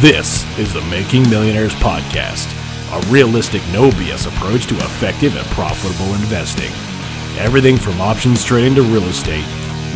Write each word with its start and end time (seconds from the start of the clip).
This 0.00 0.46
is 0.58 0.72
the 0.72 0.80
Making 0.86 1.28
Millionaires 1.28 1.74
Podcast, 1.74 2.48
a 2.90 3.12
realistic, 3.12 3.60
no 3.70 3.90
BS 3.90 4.26
approach 4.26 4.64
to 4.68 4.74
effective 4.76 5.36
and 5.36 5.46
profitable 5.48 6.14
investing. 6.14 6.72
Everything 7.38 7.76
from 7.76 8.00
options 8.00 8.42
trading 8.42 8.74
to 8.76 8.82
real 8.82 9.04
estate. 9.04 9.44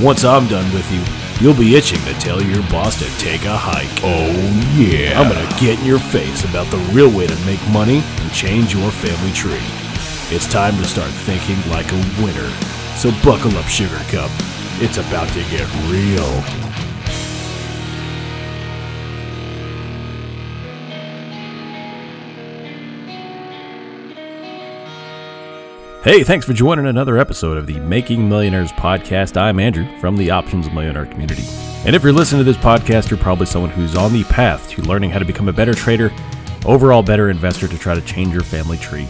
Once 0.03 0.23
I'm 0.23 0.47
done 0.47 0.71
with 0.75 0.93
you, 0.93 1.03
you'll 1.41 1.59
be 1.59 1.75
itching 1.75 2.01
to 2.01 2.13
tell 2.21 2.43
your 2.43 2.63
boss 2.65 2.99
to 2.99 3.19
take 3.19 3.47
a 3.47 3.57
hike. 3.57 3.89
Oh, 4.05 4.29
yeah. 4.77 5.19
I'm 5.19 5.33
going 5.33 5.41
to 5.41 5.59
get 5.59 5.79
in 5.79 5.87
your 5.87 5.99
face 5.99 6.45
about 6.45 6.71
the 6.71 6.77
real 6.93 7.11
way 7.11 7.27
to 7.27 7.47
make 7.47 7.67
money 7.71 8.03
and 8.05 8.31
change 8.31 8.75
your 8.75 8.91
family 8.91 9.33
tree. 9.33 9.57
It's 10.29 10.47
time 10.47 10.77
to 10.77 10.85
start 10.85 11.13
thinking 11.25 11.57
like 11.71 11.91
a 11.91 12.23
winner. 12.23 12.51
So 12.97 13.11
buckle 13.25 13.57
up, 13.57 13.69
Sugar 13.69 14.05
Cup. 14.13 14.31
It's 14.83 14.99
about 14.99 15.31
to 15.31 15.41
get 15.49 15.67
real. 15.89 16.45
Hey, 26.05 26.23
thanks 26.23 26.45
for 26.45 26.53
joining 26.53 26.85
another 26.85 27.17
episode 27.17 27.57
of 27.57 27.67
the 27.67 27.81
Making 27.81 28.29
Millionaires 28.29 28.73
podcast. 28.73 29.39
I'm 29.39 29.59
Andrew 29.59 29.87
from 30.01 30.19
the 30.19 30.31
Options 30.31 30.71
Millionaire 30.71 31.07
community. 31.07 31.45
And 31.87 31.97
if 31.97 32.03
you're 32.03 32.13
listening 32.13 32.41
to 32.41 32.45
this 32.45 32.63
podcast, 32.63 33.09
you're 33.09 33.19
probably 33.19 33.47
someone 33.47 33.71
who's 33.71 33.97
on 33.97 34.13
the 34.13 34.23
path 34.25 34.69
to 34.69 34.83
learning 34.83 35.09
how 35.09 35.19
to 35.19 35.25
become 35.25 35.49
a 35.49 35.53
better 35.55 35.73
trader, 35.73 36.13
overall 36.67 37.03
better 37.03 37.31
investor 37.31 37.67
to 37.69 37.79
try 37.79 37.95
to 37.95 38.03
change 38.03 38.35
your 38.35 38.43
family 38.43 38.77
tree. 38.77 39.09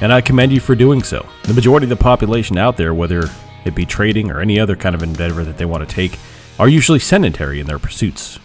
And 0.00 0.12
I 0.12 0.20
commend 0.20 0.50
you 0.50 0.58
for 0.58 0.74
doing 0.74 1.04
so. 1.04 1.24
The 1.44 1.54
majority 1.54 1.84
of 1.84 1.90
the 1.90 1.96
population 1.96 2.58
out 2.58 2.76
there, 2.76 2.92
whether 2.92 3.30
it 3.64 3.76
be 3.76 3.86
trading 3.86 4.28
or 4.28 4.40
any 4.40 4.58
other 4.58 4.74
kind 4.74 4.96
of 4.96 5.04
endeavor 5.04 5.44
that 5.44 5.58
they 5.58 5.64
want 5.64 5.88
to 5.88 5.94
take, 5.94 6.18
are 6.58 6.68
usually 6.68 6.98
sedentary 6.98 7.60
in 7.60 7.68
their 7.68 7.78
pursuits. 7.78 8.40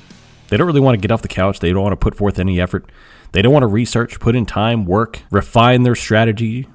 They 0.49 0.57
don't 0.57 0.67
really 0.67 0.81
want 0.81 0.93
to 0.93 1.01
get 1.01 1.11
off 1.11 1.23
the 1.23 1.27
couch, 1.27 1.61
they 1.61 1.71
don't 1.71 1.81
want 1.81 1.93
to 1.93 1.97
put 1.97 2.13
forth 2.13 2.37
any 2.37 2.61
effort. 2.61 2.91
They 3.31 3.41
don't 3.41 3.53
want 3.53 3.63
to 3.63 3.67
research, 3.67 4.19
put 4.19 4.35
in 4.35 4.45
time, 4.45 4.85
work, 4.85 5.23
refine 5.31 5.81
their 5.81 5.95
strategy, 5.95 6.67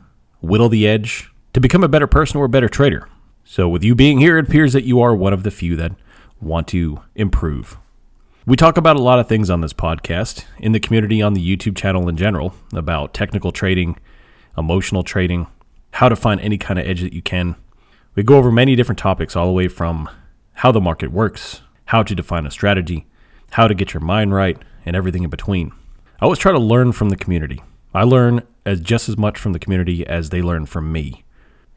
whittle 0.43 0.69
the 0.69 0.87
edge 0.87 1.31
to 1.55 1.61
become 1.61 1.83
a 1.83 1.89
better 1.89 2.07
person 2.07 2.39
or 2.39 2.45
a 2.45 2.51
better 2.51 2.69
trader. 2.69 3.09
So, 3.45 3.69
with 3.69 3.83
you 3.83 3.95
being 3.95 4.19
here, 4.19 4.39
it 4.39 4.48
appears 4.48 4.73
that 4.73 4.85
you 4.85 5.01
are 5.01 5.15
one 5.15 5.33
of 5.33 5.43
the 5.43 5.51
few 5.51 5.77
that 5.77 5.93
want 6.41 6.69
to 6.69 7.01
improve. 7.15 7.79
We 8.45 8.57
talk 8.57 8.77
about 8.77 8.97
a 8.97 9.03
lot 9.03 9.19
of 9.19 9.29
things 9.29 9.51
on 9.51 9.61
this 9.61 9.73
podcast, 9.73 10.45
in 10.59 10.73
the 10.73 10.81
community, 10.81 11.23
on 11.23 11.35
the 11.35 11.57
YouTube 11.57 11.77
channel 11.77 12.09
in 12.09 12.17
general, 12.17 12.55
about 12.73 13.15
technical 13.15 13.53
trading, 13.53 13.98
emotional 14.59 15.03
trading, 15.03 15.47
how 15.93 16.09
to 16.09 16.17
find 16.17 16.41
any 16.41 16.59
kind 16.59 16.79
of 16.79 16.87
edge 16.87 17.03
that 17.03 17.13
you 17.13 17.23
can. 17.23 17.55
We 18.15 18.23
go 18.23 18.37
over 18.37 18.51
many 18.51 18.75
different 18.75 18.98
topics, 18.98 19.37
all 19.37 19.47
the 19.47 19.53
way 19.53 19.69
from 19.69 20.11
how 20.55 20.73
the 20.73 20.81
market 20.81 21.13
works, 21.13 21.63
how 21.87 22.03
to 22.03 22.15
define 22.15 22.47
a 22.47 22.51
strategy, 22.51 23.07
how 23.53 23.69
to 23.69 23.75
get 23.75 23.95
your 23.95 24.01
mind 24.01 24.35
right, 24.35 24.59
and 24.85 24.97
everything 24.97 25.23
in 25.23 25.31
between. 25.31 25.73
I 26.20 26.25
always 26.25 26.39
try 26.39 26.53
to 26.53 26.59
learn 26.59 26.93
from 26.93 27.11
the 27.11 27.17
community. 27.17 27.63
I 27.95 28.05
learn 28.05 28.43
as 28.65 28.81
just 28.81 29.09
as 29.09 29.17
much 29.17 29.39
from 29.39 29.53
the 29.53 29.59
community 29.59 30.07
as 30.07 30.31
they 30.31 30.43
learn 30.43 30.67
from 30.67 30.93
me. 30.93 31.25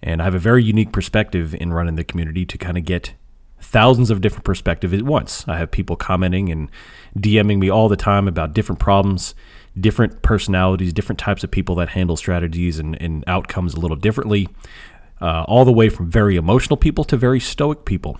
And 0.02 0.22
I 0.22 0.26
have 0.26 0.36
a 0.36 0.40
very 0.40 0.64
unique 0.64 0.92
perspective 0.92 1.56
in 1.56 1.74
running 1.74 1.96
the 1.96 2.04
community 2.04 2.46
to 2.46 2.58
kind 2.58 2.78
of 2.78 2.86
get 2.86 3.14
thousands 3.60 4.12
of 4.12 4.22
different 4.22 4.46
perspectives 4.46 4.94
at 4.94 5.02
once. 5.02 5.46
I 5.48 5.58
have 5.58 5.72
people 5.72 5.96
commenting 5.96 6.52
and 6.52 6.70
DMing 7.18 7.60
me 7.60 7.70
all 7.70 7.90
the 7.90 7.96
time 7.96 8.28
about 8.28 8.54
different 8.54 8.80
problems, 8.80 9.34
different 9.80 10.22
personalities, 10.22 10.94
different 10.94 11.20
types 11.20 11.44
of 11.44 11.52
people 11.52 11.76
that 11.76 11.90
handle 11.90 12.16
strategies 12.16 12.80
and, 12.80 13.02
and 13.02 13.24
outcomes 13.28 13.74
a 13.74 13.80
little 13.80 13.98
differently, 13.98 14.48
uh, 15.22 15.44
all 15.48 15.66
the 15.66 15.74
way 15.74 15.90
from 15.90 16.10
very 16.10 16.36
emotional 16.36 16.78
people 16.78 17.04
to 17.06 17.18
very 17.18 17.40
stoic 17.40 17.86
people. 17.86 18.20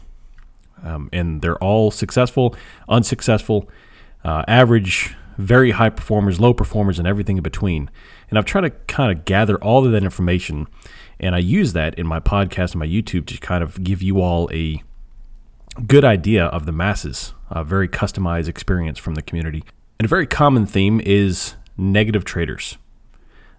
Um, 0.84 1.10
and 1.14 1.42
they're 1.42 1.64
all 1.64 1.92
successful, 1.92 2.56
unsuccessful, 2.90 3.70
uh, 4.24 4.44
average, 4.48 5.16
very 5.38 5.72
high 5.72 5.90
performers, 5.90 6.40
low 6.40 6.54
performers, 6.54 7.00
and 7.00 7.08
everything 7.08 7.38
in 7.38 7.44
between. 7.44 7.90
And 8.30 8.38
I've 8.38 8.46
tried 8.46 8.62
to 8.62 8.70
kind 8.72 9.12
of 9.12 9.26
gather 9.26 9.58
all 9.64 9.86
of 9.86 9.92
that 9.92 10.04
information, 10.04 10.68
and 11.20 11.36
I 11.36 11.40
use 11.40 11.74
that 11.74 11.96
in 11.96 12.08
my 12.08 12.20
podcast 12.20 12.72
and 12.72 12.80
my 12.80 12.88
YouTube 12.88 13.26
to 13.28 13.38
kind 13.38 13.64
of 13.64 13.84
give 13.84 14.02
you 14.02 14.22
all 14.22 14.50
a 14.52 14.82
good 15.88 16.06
idea 16.06 16.46
of 16.46 16.66
the 16.66 16.72
masses, 16.72 17.34
a 17.50 17.64
very 17.64 17.88
customized 17.88 18.48
experience 18.48 18.98
from 18.98 19.16
the 19.16 19.22
community. 19.22 19.64
And 20.00 20.06
a 20.06 20.10
very 20.10 20.28
common 20.28 20.66
theme 20.66 21.02
is 21.04 21.56
negative 21.78 22.26
traders. 22.26 22.78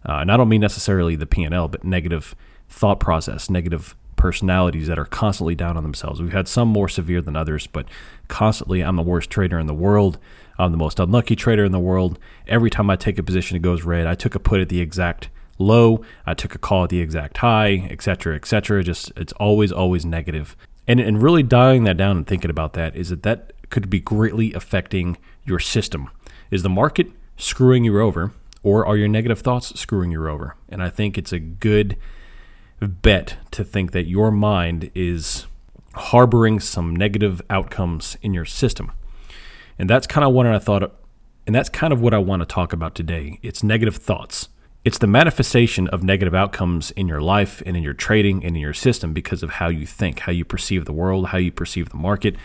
Uh, 0.08 0.18
and 0.18 0.30
I 0.30 0.36
don't 0.36 0.48
mean 0.48 0.60
necessarily 0.60 1.16
the 1.16 1.26
P&L, 1.26 1.68
but 1.68 1.84
negative 1.84 2.34
thought 2.68 3.00
process, 3.00 3.50
negative 3.50 3.96
personalities 4.26 4.88
that 4.88 4.98
are 4.98 5.04
constantly 5.04 5.54
down 5.54 5.76
on 5.76 5.84
themselves. 5.84 6.20
We've 6.20 6.32
had 6.32 6.48
some 6.48 6.66
more 6.66 6.88
severe 6.88 7.22
than 7.22 7.36
others, 7.36 7.68
but 7.68 7.86
constantly, 8.26 8.80
I'm 8.80 8.96
the 8.96 9.02
worst 9.02 9.30
trader 9.30 9.56
in 9.56 9.68
the 9.68 9.72
world. 9.72 10.18
I'm 10.58 10.72
the 10.72 10.78
most 10.78 10.98
unlucky 10.98 11.36
trader 11.36 11.64
in 11.64 11.70
the 11.70 11.78
world. 11.78 12.18
Every 12.48 12.68
time 12.68 12.90
I 12.90 12.96
take 12.96 13.18
a 13.18 13.22
position, 13.22 13.56
it 13.56 13.62
goes 13.62 13.84
red. 13.84 14.04
I 14.08 14.16
took 14.16 14.34
a 14.34 14.40
put 14.40 14.60
at 14.60 14.68
the 14.68 14.80
exact 14.80 15.28
low. 15.60 16.02
I 16.26 16.34
took 16.34 16.56
a 16.56 16.58
call 16.58 16.82
at 16.82 16.90
the 16.90 16.98
exact 16.98 17.36
high, 17.36 17.86
etc., 17.88 18.34
etc. 18.34 18.82
Just 18.82 19.12
it's 19.14 19.32
always, 19.34 19.70
always 19.70 20.04
negative. 20.04 20.56
And 20.88 20.98
and 20.98 21.22
really 21.22 21.44
dialing 21.44 21.84
that 21.84 21.96
down 21.96 22.16
and 22.16 22.26
thinking 22.26 22.50
about 22.50 22.72
that 22.72 22.96
is 22.96 23.10
that 23.10 23.22
that 23.22 23.52
could 23.70 23.88
be 23.88 24.00
greatly 24.00 24.52
affecting 24.54 25.18
your 25.44 25.60
system. 25.60 26.10
Is 26.50 26.64
the 26.64 26.68
market 26.68 27.12
screwing 27.36 27.84
you 27.84 28.00
over, 28.00 28.32
or 28.64 28.84
are 28.84 28.96
your 28.96 29.06
negative 29.06 29.38
thoughts 29.38 29.78
screwing 29.78 30.10
you 30.10 30.28
over? 30.28 30.56
And 30.68 30.82
I 30.82 30.90
think 30.90 31.16
it's 31.16 31.32
a 31.32 31.38
good 31.38 31.96
bet 32.80 33.36
to 33.52 33.64
think 33.64 33.92
that 33.92 34.06
your 34.06 34.30
mind 34.30 34.90
is 34.94 35.46
harboring 35.94 36.60
some 36.60 36.94
negative 36.94 37.40
outcomes 37.48 38.16
in 38.22 38.34
your 38.34 38.44
system. 38.44 38.92
And 39.78 39.88
that's 39.88 40.06
kind 40.06 40.24
of 40.24 40.32
what 40.32 40.46
I 40.46 40.58
thought, 40.58 40.94
and 41.46 41.54
that's 41.54 41.68
kind 41.68 41.92
of 41.92 42.00
what 42.00 42.14
I 42.14 42.18
want 42.18 42.42
to 42.42 42.46
talk 42.46 42.72
about 42.72 42.94
today. 42.94 43.38
It's 43.42 43.62
negative 43.62 43.96
thoughts. 43.96 44.48
It's 44.84 44.98
the 44.98 45.06
manifestation 45.06 45.88
of 45.88 46.04
negative 46.04 46.34
outcomes 46.34 46.92
in 46.92 47.08
your 47.08 47.20
life 47.20 47.62
and 47.66 47.76
in 47.76 47.82
your 47.82 47.94
trading 47.94 48.44
and 48.44 48.54
in 48.54 48.62
your 48.62 48.74
system 48.74 49.12
because 49.12 49.42
of 49.42 49.50
how 49.50 49.68
you 49.68 49.84
think, 49.84 50.20
how 50.20 50.32
you 50.32 50.44
perceive 50.44 50.84
the 50.84 50.92
world, 50.92 51.28
how 51.28 51.38
you 51.38 51.50
perceive 51.50 51.88
the 51.88 51.96
market. 51.96 52.36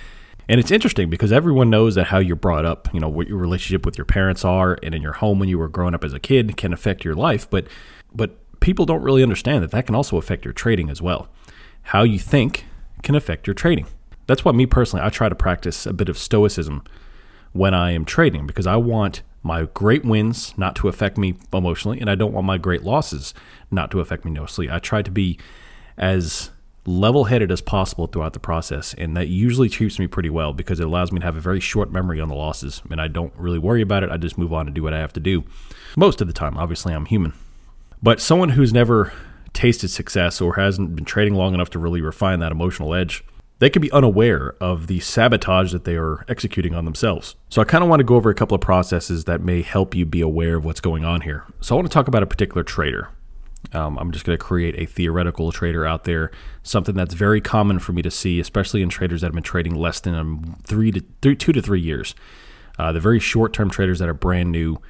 And 0.49 0.59
it's 0.59 0.71
interesting 0.71 1.09
because 1.09 1.31
everyone 1.31 1.69
knows 1.69 1.95
that 1.95 2.05
how 2.05 2.17
you're 2.17 2.35
brought 2.35 2.65
up, 2.65 2.89
you 2.93 2.99
know, 2.99 3.09
what 3.09 3.27
your 3.27 3.37
relationship 3.37 3.85
with 3.85 3.97
your 3.97 4.05
parents 4.05 4.43
are 4.43 4.77
and 4.81 4.95
in 4.95 5.01
your 5.01 5.13
home 5.13 5.39
when 5.39 5.49
you 5.49 5.59
were 5.59 5.67
growing 5.67 5.93
up 5.93 6.03
as 6.03 6.13
a 6.13 6.19
kid 6.19 6.57
can 6.57 6.73
affect 6.73 7.05
your 7.05 7.13
life, 7.13 7.49
but 7.49 7.67
but 8.13 8.40
people 8.61 8.85
don't 8.85 9.03
really 9.03 9.23
understand 9.23 9.63
that 9.63 9.71
that 9.71 9.85
can 9.85 9.95
also 9.95 10.17
affect 10.17 10.45
your 10.45 10.53
trading 10.53 10.89
as 10.89 11.01
well. 11.01 11.27
How 11.83 12.03
you 12.03 12.17
think 12.17 12.65
can 13.03 13.15
affect 13.15 13.45
your 13.45 13.53
trading. 13.53 13.87
That's 14.27 14.45
why 14.45 14.53
me 14.53 14.65
personally, 14.65 15.05
I 15.05 15.09
try 15.09 15.27
to 15.27 15.35
practice 15.35 15.85
a 15.85 15.91
bit 15.91 16.07
of 16.07 16.17
stoicism 16.17 16.83
when 17.51 17.73
I 17.73 17.91
am 17.91 18.05
trading 18.05 18.47
because 18.47 18.67
I 18.67 18.77
want 18.77 19.23
my 19.43 19.65
great 19.73 20.05
wins 20.05 20.53
not 20.57 20.75
to 20.77 20.87
affect 20.87 21.17
me 21.17 21.35
emotionally 21.51 21.99
and 21.99 22.09
I 22.09 22.15
don't 22.15 22.31
want 22.31 22.45
my 22.45 22.57
great 22.57 22.83
losses 22.83 23.33
not 23.71 23.91
to 23.91 23.99
affect 23.99 24.23
me 24.23 24.31
emotionally. 24.31 24.71
I 24.71 24.79
try 24.79 25.01
to 25.01 25.11
be 25.11 25.39
as 25.97 26.51
level 26.85 27.25
headed 27.25 27.51
as 27.51 27.61
possible 27.61 28.07
throughout 28.07 28.33
the 28.33 28.39
process, 28.39 28.95
and 28.97 29.15
that 29.15 29.27
usually 29.27 29.69
treats 29.69 29.99
me 29.99 30.07
pretty 30.07 30.29
well 30.29 30.53
because 30.53 30.79
it 30.79 30.87
allows 30.87 31.11
me 31.11 31.19
to 31.19 31.25
have 31.25 31.37
a 31.37 31.41
very 31.41 31.59
short 31.59 31.91
memory 31.91 32.21
on 32.21 32.29
the 32.29 32.35
losses 32.35 32.81
and 32.89 33.01
I 33.01 33.07
don't 33.07 33.33
really 33.35 33.59
worry 33.59 33.81
about 33.81 34.03
it. 34.03 34.11
I 34.11 34.17
just 34.17 34.37
move 34.37 34.53
on 34.53 34.67
and 34.67 34.75
do 34.75 34.83
what 34.83 34.93
I 34.93 34.99
have 34.99 35.13
to 35.13 35.19
do 35.19 35.43
most 35.97 36.21
of 36.21 36.27
the 36.27 36.33
time. 36.33 36.57
Obviously, 36.57 36.93
I'm 36.93 37.05
human. 37.05 37.33
But 38.03 38.19
someone 38.19 38.49
who's 38.49 38.73
never 38.73 39.13
tasted 39.53 39.89
success 39.89 40.41
or 40.41 40.55
hasn't 40.55 40.95
been 40.95 41.05
trading 41.05 41.35
long 41.35 41.53
enough 41.53 41.69
to 41.71 41.79
really 41.79 42.01
refine 42.01 42.39
that 42.39 42.51
emotional 42.51 42.93
edge 42.93 43.23
they 43.61 43.69
could 43.69 43.83
be 43.83 43.91
unaware 43.91 44.55
of 44.59 44.87
the 44.87 44.99
sabotage 45.01 45.71
that 45.71 45.83
they 45.83 45.95
are 45.95 46.25
executing 46.27 46.73
on 46.73 46.83
themselves. 46.83 47.35
So 47.49 47.61
I 47.61 47.65
kind 47.65 47.83
of 47.83 47.91
want 47.91 47.99
to 47.99 48.03
go 48.03 48.15
over 48.15 48.31
a 48.31 48.33
couple 48.33 48.55
of 48.55 48.61
processes 48.61 49.25
that 49.25 49.41
may 49.41 49.61
help 49.61 49.93
you 49.93 50.03
be 50.03 50.19
aware 50.19 50.55
of 50.55 50.65
what's 50.65 50.81
going 50.81 51.05
on 51.05 51.21
here. 51.21 51.45
So 51.59 51.75
I 51.75 51.77
want 51.77 51.87
to 51.87 51.93
talk 51.93 52.07
about 52.07 52.23
a 52.23 52.25
particular 52.25 52.63
trader. 52.63 53.09
Um, 53.71 53.99
I'm 53.99 54.11
just 54.11 54.25
going 54.25 54.35
to 54.35 54.43
create 54.43 54.73
a 54.79 54.87
theoretical 54.87 55.51
trader 55.51 55.85
out 55.85 56.05
there, 56.05 56.31
something 56.63 56.95
that's 56.95 57.13
very 57.13 57.39
common 57.39 57.77
for 57.77 57.93
me 57.93 58.01
to 58.01 58.09
see, 58.09 58.39
especially 58.39 58.81
in 58.81 58.89
traders 58.89 59.21
that 59.21 59.27
have 59.27 59.35
been 59.35 59.43
trading 59.43 59.75
less 59.75 59.99
than 59.99 60.15
um, 60.15 60.57
three 60.63 60.91
to 60.91 61.03
three, 61.21 61.35
two 61.35 61.53
to 61.53 61.61
three 61.61 61.81
years. 61.81 62.15
Uh, 62.79 62.91
the 62.91 62.99
very 62.99 63.19
short-term 63.19 63.69
traders 63.69 63.99
that 63.99 64.09
are 64.09 64.15
brand 64.15 64.51
new. 64.51 64.81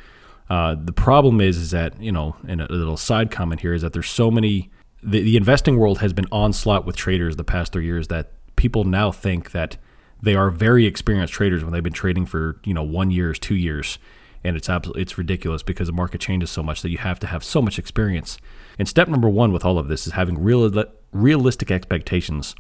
Uh, 0.52 0.76
the 0.78 0.92
problem 0.92 1.40
is, 1.40 1.56
is 1.56 1.72
that 1.72 1.98
you 2.02 2.12
know, 2.12 2.36
and 2.46 2.60
a 2.60 2.70
little 2.70 2.98
side 2.98 3.32
comment 3.32 3.62
here 3.62 3.74
is 3.74 3.82
that 3.84 3.94
there's 3.94 4.10
so 4.10 4.30
many. 4.30 4.70
The, 5.02 5.22
the 5.22 5.38
investing 5.38 5.78
world 5.78 6.00
has 6.00 6.12
been 6.12 6.28
onslaught 6.30 6.86
with 6.86 6.98
traders 6.98 7.38
the 7.38 7.46
past 7.46 7.72
three 7.72 7.86
years 7.86 8.10
that 8.10 8.34
people 8.58 8.84
now 8.84 9.14
think 9.14 9.52
that 9.52 9.78
they 10.22 10.36
are 10.36 10.50
very 10.52 10.86
experienced 10.86 11.34
traders 11.34 11.64
when 11.64 11.72
they've 11.72 11.82
been 11.82 11.94
trading 11.94 12.26
for 12.26 12.60
you 12.66 12.74
know 12.74 12.84
one 12.84 13.12
years, 13.12 13.40
two 13.40 13.56
years, 13.56 13.98
and 14.44 14.58
it's 14.58 14.70
absolutely 14.70 15.04
it's 15.04 15.18
ridiculous 15.18 15.64
because 15.64 15.88
the 15.88 15.94
market 15.94 16.20
changes 16.20 16.50
so 16.50 16.62
much 16.62 16.82
that 16.82 16.90
you 16.90 16.98
have 16.98 17.18
to 17.20 17.28
have 17.28 17.46
so 17.46 17.62
much 17.62 17.80
experience. 17.80 18.38
And 18.78 18.90
step 18.90 19.08
number 19.08 19.30
one 19.30 19.54
with 19.54 19.64
all 19.64 19.78
of 19.78 19.88
this 19.88 20.06
is 20.06 20.12
having 20.12 20.38
real, 20.38 20.70
realistic 21.14 21.72
expectations 21.72 22.56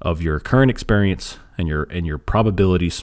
of 0.00 0.22
your 0.22 0.38
current 0.38 0.70
experience 0.70 1.40
and 1.58 1.66
your 1.66 1.88
and 1.90 2.06
your 2.06 2.18
probabilities 2.18 3.02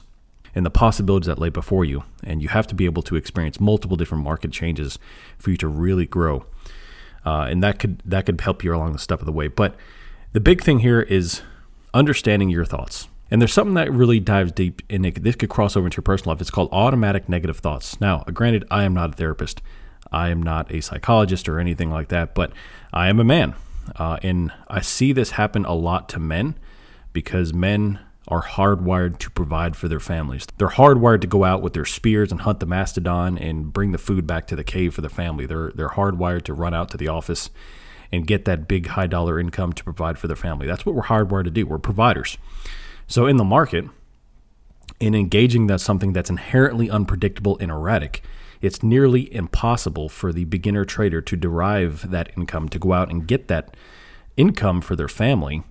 and 0.55 0.65
the 0.65 0.69
possibilities 0.69 1.27
that 1.27 1.39
lay 1.39 1.49
before 1.49 1.85
you. 1.85 2.03
And 2.23 2.41
you 2.41 2.49
have 2.49 2.67
to 2.67 2.75
be 2.75 2.85
able 2.85 3.01
to 3.03 3.15
experience 3.15 3.59
multiple 3.59 3.97
different 3.97 4.23
market 4.23 4.51
changes 4.51 4.99
for 5.37 5.51
you 5.51 5.57
to 5.57 5.67
really 5.67 6.05
grow. 6.05 6.45
Uh, 7.25 7.47
and 7.49 7.63
that 7.63 7.79
could 7.79 8.01
that 8.05 8.25
could 8.25 8.41
help 8.41 8.63
you 8.63 8.75
along 8.75 8.93
the 8.93 8.99
step 8.99 9.19
of 9.19 9.25
the 9.25 9.31
way. 9.31 9.47
But 9.47 9.75
the 10.33 10.39
big 10.39 10.63
thing 10.63 10.79
here 10.79 11.01
is 11.01 11.41
understanding 11.93 12.49
your 12.49 12.65
thoughts. 12.65 13.07
And 13.31 13.41
there's 13.41 13.53
something 13.53 13.73
that 13.75 13.91
really 13.91 14.19
dives 14.19 14.51
deep, 14.51 14.83
and 14.89 15.05
this 15.05 15.35
could 15.35 15.49
cross 15.49 15.75
over 15.75 15.87
into 15.87 15.97
your 15.97 16.03
personal 16.03 16.33
life. 16.33 16.41
It's 16.41 16.51
called 16.51 16.69
automatic 16.71 17.27
negative 17.27 17.57
thoughts. 17.57 17.99
Now, 17.99 18.23
granted, 18.25 18.63
I 18.69 18.83
am 18.83 18.93
not 18.93 19.11
a 19.11 19.13
therapist, 19.13 19.61
I 20.11 20.29
am 20.29 20.43
not 20.43 20.71
a 20.71 20.81
psychologist 20.81 21.49
or 21.49 21.59
anything 21.59 21.89
like 21.89 22.09
that, 22.09 22.35
but 22.35 22.51
I 22.91 23.09
am 23.09 23.19
a 23.19 23.23
man. 23.23 23.55
Uh, 23.95 24.17
and 24.21 24.51
I 24.67 24.81
see 24.81 25.13
this 25.13 25.31
happen 25.31 25.65
a 25.65 25.73
lot 25.73 26.09
to 26.09 26.19
men 26.19 26.55
because 27.11 27.53
men 27.53 27.99
are 28.27 28.43
hardwired 28.43 29.17
to 29.19 29.29
provide 29.29 29.75
for 29.75 29.87
their 29.87 29.99
families. 29.99 30.47
They're 30.57 30.69
hardwired 30.69 31.21
to 31.21 31.27
go 31.27 31.43
out 31.43 31.61
with 31.61 31.73
their 31.73 31.85
spears 31.85 32.31
and 32.31 32.41
hunt 32.41 32.59
the 32.59 32.65
mastodon 32.65 33.37
and 33.37 33.73
bring 33.73 33.91
the 33.91 33.97
food 33.97 34.25
back 34.25 34.47
to 34.47 34.55
the 34.55 34.63
cave 34.63 34.93
for 34.93 35.01
the 35.01 35.09
family. 35.09 35.45
They're 35.45 35.71
they're 35.75 35.89
hardwired 35.89 36.43
to 36.43 36.53
run 36.53 36.73
out 36.73 36.89
to 36.91 36.97
the 36.97 37.09
office 37.09 37.49
and 38.11 38.27
get 38.27 38.45
that 38.45 38.67
big 38.67 38.87
high 38.87 39.07
dollar 39.07 39.39
income 39.39 39.73
to 39.73 39.83
provide 39.83 40.17
for 40.17 40.27
their 40.27 40.35
family. 40.35 40.67
That's 40.67 40.85
what 40.85 40.95
we're 40.95 41.03
hardwired 41.03 41.45
to 41.45 41.51
do. 41.51 41.65
We're 41.65 41.79
providers. 41.79 42.37
So 43.07 43.25
in 43.25 43.37
the 43.37 43.43
market, 43.43 43.85
in 44.99 45.15
engaging 45.15 45.67
that's 45.67 45.83
something 45.83 46.13
that's 46.13 46.29
inherently 46.29 46.89
unpredictable 46.89 47.57
and 47.59 47.71
erratic, 47.71 48.23
it's 48.61 48.81
nearly 48.81 49.33
impossible 49.33 50.07
for 50.07 50.31
the 50.31 50.45
beginner 50.45 50.85
trader 50.85 51.21
to 51.21 51.35
derive 51.35 52.09
that 52.09 52.31
income 52.37 52.69
to 52.69 52.79
go 52.79 52.93
out 52.93 53.09
and 53.09 53.27
get 53.27 53.49
that 53.49 53.75
income 54.37 54.79
for 54.79 54.95
their 54.95 55.09
family 55.09 55.63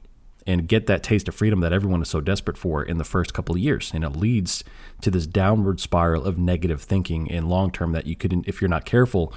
and 0.46 0.68
get 0.68 0.86
that 0.86 1.02
taste 1.02 1.28
of 1.28 1.34
freedom 1.34 1.60
that 1.60 1.72
everyone 1.72 2.02
is 2.02 2.08
so 2.08 2.20
desperate 2.20 2.56
for 2.56 2.82
in 2.82 2.98
the 2.98 3.04
first 3.04 3.32
couple 3.32 3.54
of 3.54 3.60
years. 3.60 3.90
And 3.94 4.04
it 4.04 4.10
leads 4.10 4.64
to 5.00 5.10
this 5.10 5.26
downward 5.26 5.80
spiral 5.80 6.24
of 6.24 6.38
negative 6.38 6.82
thinking 6.82 7.26
in 7.26 7.48
long 7.48 7.70
term 7.70 7.92
that 7.92 8.06
you 8.06 8.16
could, 8.16 8.44
if 8.46 8.60
you're 8.60 8.68
not 8.68 8.84
careful, 8.84 9.32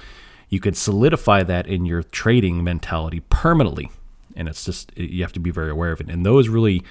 you 0.48 0.60
could 0.60 0.76
solidify 0.76 1.42
that 1.44 1.66
in 1.66 1.84
your 1.84 2.02
trading 2.02 2.62
mentality 2.62 3.20
permanently. 3.30 3.90
And 4.34 4.48
it's 4.48 4.64
just, 4.64 4.96
you 4.96 5.22
have 5.22 5.32
to 5.32 5.40
be 5.40 5.50
very 5.50 5.70
aware 5.70 5.92
of 5.92 6.00
it. 6.00 6.08
And 6.08 6.24
those 6.24 6.48
really, 6.48 6.82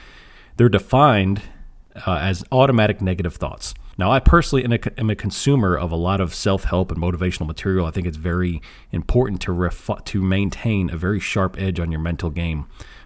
they're 0.57 0.69
defined 0.69 1.41
uh, 2.05 2.17
as 2.21 2.43
automatic 2.51 3.01
negative 3.01 3.35
thoughts. 3.35 3.73
Now, 3.97 4.11
I 4.11 4.19
personally 4.19 4.65
am 4.65 4.73
a, 4.73 4.79
am 4.99 5.09
a 5.09 5.15
consumer 5.15 5.77
of 5.77 5.91
a 5.91 5.95
lot 5.95 6.19
of 6.19 6.35
self 6.35 6.65
help 6.65 6.91
and 6.91 6.99
motivational 6.99 7.47
material. 7.47 7.85
I 7.85 7.91
think 7.91 8.07
it's 8.07 8.17
very 8.17 8.61
important 8.91 9.41
to, 9.41 9.53
ref- 9.53 10.03
to 10.05 10.21
maintain 10.21 10.89
a 10.89 10.97
very 10.97 11.19
sharp 11.19 11.57
edge 11.57 11.79
on 11.79 11.91
your 11.91 12.01
mental 12.01 12.29
game 12.29 12.65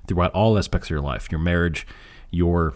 throughout 0.09 0.33
all 0.33 0.57
aspects 0.57 0.87
of 0.87 0.91
your 0.91 1.01
life 1.01 1.31
your 1.31 1.39
marriage, 1.39 1.87
your, 2.31 2.73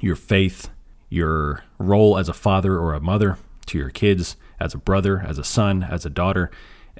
your 0.00 0.16
faith, 0.16 0.70
your 1.10 1.64
role 1.78 2.16
as 2.16 2.28
a 2.28 2.32
father 2.32 2.78
or 2.78 2.94
a 2.94 3.00
mother 3.00 3.36
to 3.66 3.76
your 3.76 3.90
kids, 3.90 4.36
as 4.60 4.72
a 4.72 4.78
brother, 4.78 5.22
as 5.26 5.36
a 5.36 5.44
son, 5.44 5.82
as 5.82 6.06
a 6.06 6.10
daughter. 6.10 6.50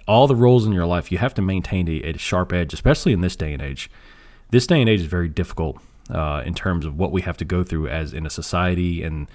All 0.06 0.26
the 0.26 0.36
roles 0.36 0.66
in 0.66 0.72
your 0.72 0.86
life, 0.86 1.10
you 1.10 1.18
have 1.18 1.34
to 1.34 1.42
maintain 1.42 1.88
a, 1.88 2.02
a 2.02 2.18
sharp 2.18 2.52
edge, 2.52 2.74
especially 2.74 3.12
in 3.12 3.22
this 3.22 3.36
day 3.36 3.52
and 3.52 3.62
age. 3.62 3.90
This 4.50 4.66
day 4.66 4.80
and 4.80 4.90
age 4.90 5.00
is 5.00 5.06
very 5.06 5.28
difficult 5.28 5.78
uh, 6.10 6.42
in 6.44 6.54
terms 6.54 6.84
of 6.84 6.98
what 6.98 7.12
we 7.12 7.22
have 7.22 7.36
to 7.38 7.44
go 7.44 7.62
through 7.64 7.88
as 7.88 8.12
in 8.12 8.26
a 8.26 8.30
society 8.30 9.02
and 9.02 9.28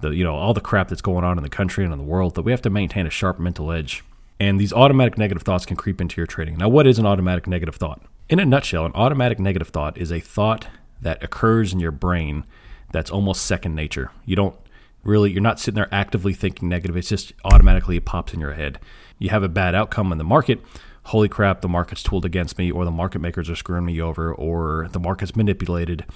the 0.00 0.10
you 0.10 0.24
know 0.24 0.34
all 0.34 0.54
the 0.54 0.60
crap 0.60 0.88
that's 0.88 1.02
going 1.02 1.24
on 1.24 1.38
in 1.38 1.44
the 1.44 1.50
country 1.50 1.84
and 1.84 1.92
in 1.92 1.98
the 1.98 2.04
world 2.04 2.34
that 2.34 2.42
we 2.42 2.50
have 2.50 2.62
to 2.62 2.70
maintain 2.70 3.06
a 3.06 3.10
sharp 3.10 3.38
mental 3.38 3.72
edge. 3.72 4.04
And 4.40 4.60
these 4.60 4.72
automatic 4.72 5.16
negative 5.16 5.42
thoughts 5.42 5.64
can 5.64 5.76
creep 5.76 6.00
into 6.00 6.20
your 6.20 6.26
trading. 6.26 6.58
Now, 6.58 6.68
what 6.68 6.86
is 6.86 6.98
an 6.98 7.06
automatic 7.06 7.46
negative 7.46 7.76
thought? 7.76 8.02
In 8.26 8.38
a 8.38 8.46
nutshell, 8.46 8.86
an 8.86 8.92
automatic 8.94 9.38
negative 9.38 9.68
thought 9.68 9.98
is 9.98 10.10
a 10.10 10.18
thought 10.18 10.66
that 11.02 11.22
occurs 11.22 11.74
in 11.74 11.80
your 11.80 11.90
brain 11.90 12.46
that's 12.90 13.10
almost 13.10 13.44
second 13.44 13.74
nature. 13.74 14.12
You 14.24 14.34
don't 14.34 14.56
really, 15.02 15.30
you're 15.30 15.42
not 15.42 15.60
sitting 15.60 15.76
there 15.76 15.92
actively 15.92 16.32
thinking 16.32 16.70
negative. 16.70 16.96
It's 16.96 17.10
just 17.10 17.34
automatically 17.44 17.98
it 17.98 18.06
pops 18.06 18.32
in 18.32 18.40
your 18.40 18.54
head. 18.54 18.78
You 19.18 19.28
have 19.28 19.42
a 19.42 19.48
bad 19.48 19.74
outcome 19.74 20.10
in 20.10 20.16
the 20.16 20.24
market. 20.24 20.60
Holy 21.08 21.28
crap, 21.28 21.60
the 21.60 21.68
market's 21.68 22.02
tooled 22.02 22.24
against 22.24 22.56
me, 22.56 22.70
or 22.70 22.86
the 22.86 22.90
market 22.90 23.18
makers 23.18 23.50
are 23.50 23.56
screwing 23.56 23.84
me 23.84 24.00
over, 24.00 24.32
or 24.32 24.88
the 24.92 24.98
market's 24.98 25.36
manipulated, 25.36 26.06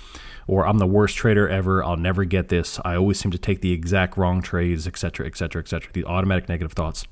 or 0.46 0.66
I'm 0.66 0.78
the 0.78 0.86
worst 0.86 1.14
trader 1.14 1.46
ever. 1.46 1.84
I'll 1.84 1.98
never 1.98 2.24
get 2.24 2.48
this. 2.48 2.80
I 2.86 2.96
always 2.96 3.20
seem 3.20 3.30
to 3.32 3.38
take 3.38 3.60
the 3.60 3.72
exact 3.72 4.16
wrong 4.16 4.40
trades, 4.40 4.86
etc., 4.86 5.26
etc., 5.26 5.60
etc. 5.60 5.92
The 5.92 6.06
automatic 6.06 6.48
negative 6.48 6.72
thoughts. 6.72 7.06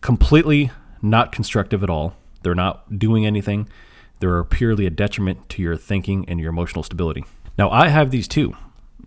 Completely 0.00 0.72
not 1.00 1.30
constructive 1.30 1.84
at 1.84 1.90
all. 1.90 2.16
They're 2.42 2.56
not 2.56 2.98
doing 2.98 3.24
anything 3.24 3.68
they're 4.20 4.44
purely 4.44 4.86
a 4.86 4.90
detriment 4.90 5.48
to 5.50 5.62
your 5.62 5.76
thinking 5.76 6.24
and 6.28 6.40
your 6.40 6.50
emotional 6.50 6.82
stability. 6.82 7.24
Now, 7.58 7.70
I 7.70 7.88
have 7.88 8.10
these 8.10 8.28
too. 8.28 8.54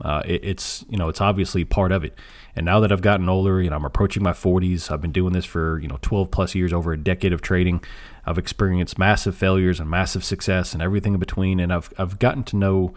Uh, 0.01 0.21
it, 0.25 0.43
it's 0.43 0.85
you 0.89 0.97
know 0.97 1.09
it's 1.09 1.19
obviously 1.19 1.65
part 1.65 1.91
of 1.91 2.03
it. 2.03 2.17
And 2.55 2.65
now 2.65 2.79
that 2.79 2.91
I've 2.91 3.01
gotten 3.01 3.27
older, 3.27 3.61
you 3.61 3.69
know 3.69 3.75
I'm 3.75 3.85
approaching 3.85 4.23
my 4.23 4.31
40s. 4.31 4.89
I've 4.91 5.01
been 5.01 5.11
doing 5.11 5.33
this 5.33 5.45
for 5.45 5.79
you 5.79 5.87
know 5.87 5.99
12 6.01 6.31
plus 6.31 6.55
years, 6.55 6.71
over 6.71 6.93
a 6.93 6.97
decade 6.97 7.33
of 7.33 7.41
trading. 7.41 7.83
I've 8.25 8.37
experienced 8.37 8.97
massive 8.97 9.35
failures 9.35 9.79
and 9.79 9.89
massive 9.89 10.23
success 10.23 10.73
and 10.73 10.81
everything 10.81 11.13
in 11.13 11.19
between. 11.19 11.59
And 11.59 11.73
I've 11.73 11.91
I've 11.97 12.19
gotten 12.19 12.43
to 12.45 12.55
know 12.55 12.93